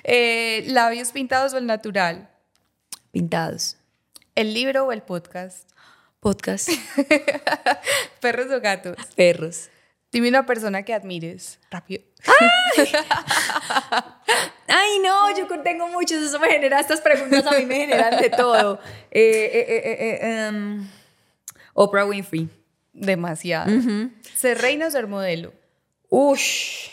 [0.05, 2.31] eh, ¿Labios pintados o el natural?
[3.11, 3.77] Pintados.
[4.37, 5.69] ¿El libro o el podcast?
[6.21, 6.71] Podcast.
[8.21, 8.97] ¿Perros o gatos?
[9.16, 9.69] Perros.
[10.12, 11.59] Dime una persona que admires.
[11.71, 12.05] Rápido.
[14.69, 14.99] ¡Ay!
[15.01, 18.81] no, yo tengo muchos, eso me genera, estas preguntas a mí me generan de todo.
[19.11, 20.87] Eh, eh, eh, em,
[21.75, 22.49] Oprah Winfrey.
[22.93, 23.71] Demasiado.
[24.37, 25.53] ¿Ser reina o ser modelo?
[26.09, 26.91] Ush.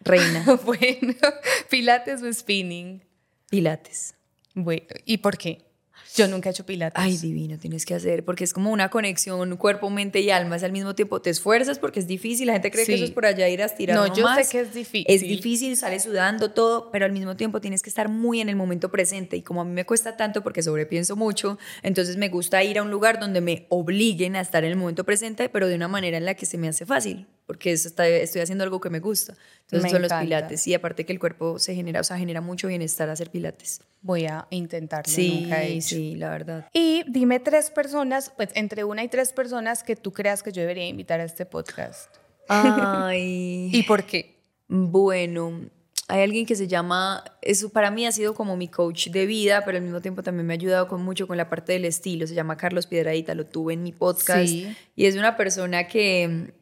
[0.00, 0.44] reina.
[0.64, 1.14] bueno,
[1.70, 3.02] pilates o spinning.
[3.48, 4.14] Pilates.
[4.54, 5.69] Bueno, ¿y por qué?
[6.16, 7.00] Yo nunca he hecho pilates.
[7.00, 10.56] Ay, divino, tienes que hacer, porque es como una conexión cuerpo, mente y alma.
[10.56, 12.48] Es al mismo tiempo, te esfuerzas porque es difícil.
[12.48, 13.96] La gente cree que eso es por allá ir a estirar.
[13.96, 15.06] No, yo sé que es difícil.
[15.08, 18.56] Es difícil, sale sudando todo, pero al mismo tiempo tienes que estar muy en el
[18.56, 19.36] momento presente.
[19.36, 22.82] Y como a mí me cuesta tanto porque sobrepienso mucho, entonces me gusta ir a
[22.82, 26.16] un lugar donde me obliguen a estar en el momento presente, pero de una manera
[26.16, 29.34] en la que se me hace fácil porque estoy haciendo algo que me gusta.
[29.62, 30.68] Entonces son los pilates.
[30.68, 33.80] Y aparte que el cuerpo se genera, o sea, genera mucho bienestar hacer pilates.
[34.02, 35.12] Voy a intentarlo.
[35.12, 36.68] Sí, sí, la verdad.
[36.72, 40.60] Y dime tres personas, pues entre una y tres personas que tú creas que yo
[40.60, 42.14] debería invitar a este podcast.
[42.46, 43.70] Ay.
[43.72, 44.36] ¿Y por qué?
[44.68, 45.68] Bueno,
[46.06, 49.64] hay alguien que se llama, eso para mí ha sido como mi coach de vida,
[49.64, 52.28] pero al mismo tiempo también me ha ayudado con mucho con la parte del estilo.
[52.28, 54.46] Se llama Carlos Piedradita, lo tuve en mi podcast.
[54.46, 54.72] Sí.
[54.94, 56.52] Y es una persona que,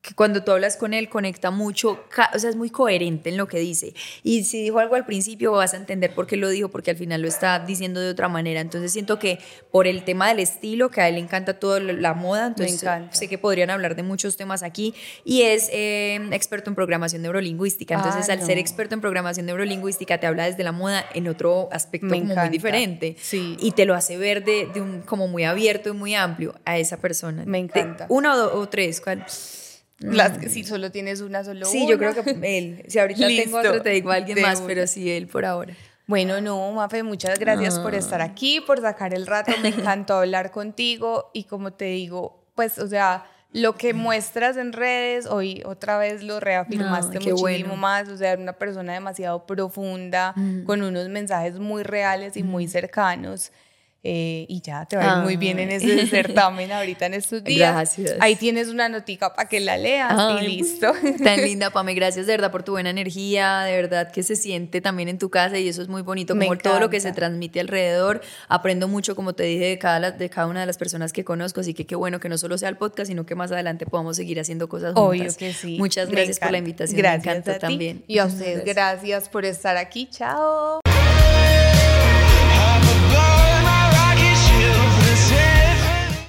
[0.00, 3.48] que cuando tú hablas con él conecta mucho, o sea, es muy coherente en lo
[3.48, 3.94] que dice.
[4.22, 6.96] Y si dijo algo al principio vas a entender por qué lo dijo, porque al
[6.96, 8.60] final lo está diciendo de otra manera.
[8.60, 9.40] Entonces siento que
[9.72, 13.28] por el tema del estilo, que a él le encanta toda la moda, entonces sé
[13.28, 14.94] que podrían hablar de muchos temas aquí.
[15.24, 17.96] Y es eh, experto en programación neurolingüística.
[17.96, 22.06] Entonces al ser experto en programación neurolingüística te habla desde la moda en otro aspecto
[22.06, 23.16] muy diferente.
[23.20, 23.56] Sí.
[23.60, 26.98] Y te lo hace ver de, un como muy abierto y muy amplio a esa
[26.98, 27.42] persona.
[27.46, 28.06] Me encanta.
[28.08, 29.00] una o, o tres.
[29.00, 29.26] ¿cuál?
[30.00, 32.84] Las, si solo tienes una, solo sí, yo creo que él.
[32.88, 35.74] Si ahorita tengo otro, te digo a alguien más, pero sí, él por ahora.
[36.06, 39.52] Bueno, no, Mafe, muchas gracias por estar aquí, por sacar el rato.
[39.60, 44.72] Me encantó hablar contigo y como te digo, pues, o sea, lo que muestras en
[44.72, 50.34] redes, hoy otra vez lo reafirmaste muchísimo más, o sea, una persona demasiado profunda,
[50.64, 53.52] con unos mensajes muy reales y muy cercanos.
[54.04, 57.42] Eh, y ya te va a ir muy bien en ese certamen ahorita en estos
[57.42, 57.74] días.
[57.74, 58.16] Gracias.
[58.20, 60.92] Ahí tienes una notica para que la leas y listo.
[61.24, 61.94] Tan linda, Pame.
[61.94, 65.30] Gracias de verdad por tu buena energía, de verdad que se siente también en tu
[65.30, 68.20] casa y eso es muy bonito, como todo lo que se transmite alrededor.
[68.48, 71.60] Aprendo mucho, como te dije, de cada, de cada una de las personas que conozco,
[71.60, 74.16] así que qué bueno que no solo sea el podcast, sino que más adelante podamos
[74.16, 75.08] seguir haciendo cosas juntas.
[75.08, 75.76] Obvio que sí.
[75.78, 76.98] Muchas gracias por la invitación.
[76.98, 78.04] Gracias Me también.
[78.06, 80.08] Y a ustedes, gracias por estar aquí.
[80.10, 80.80] Chao.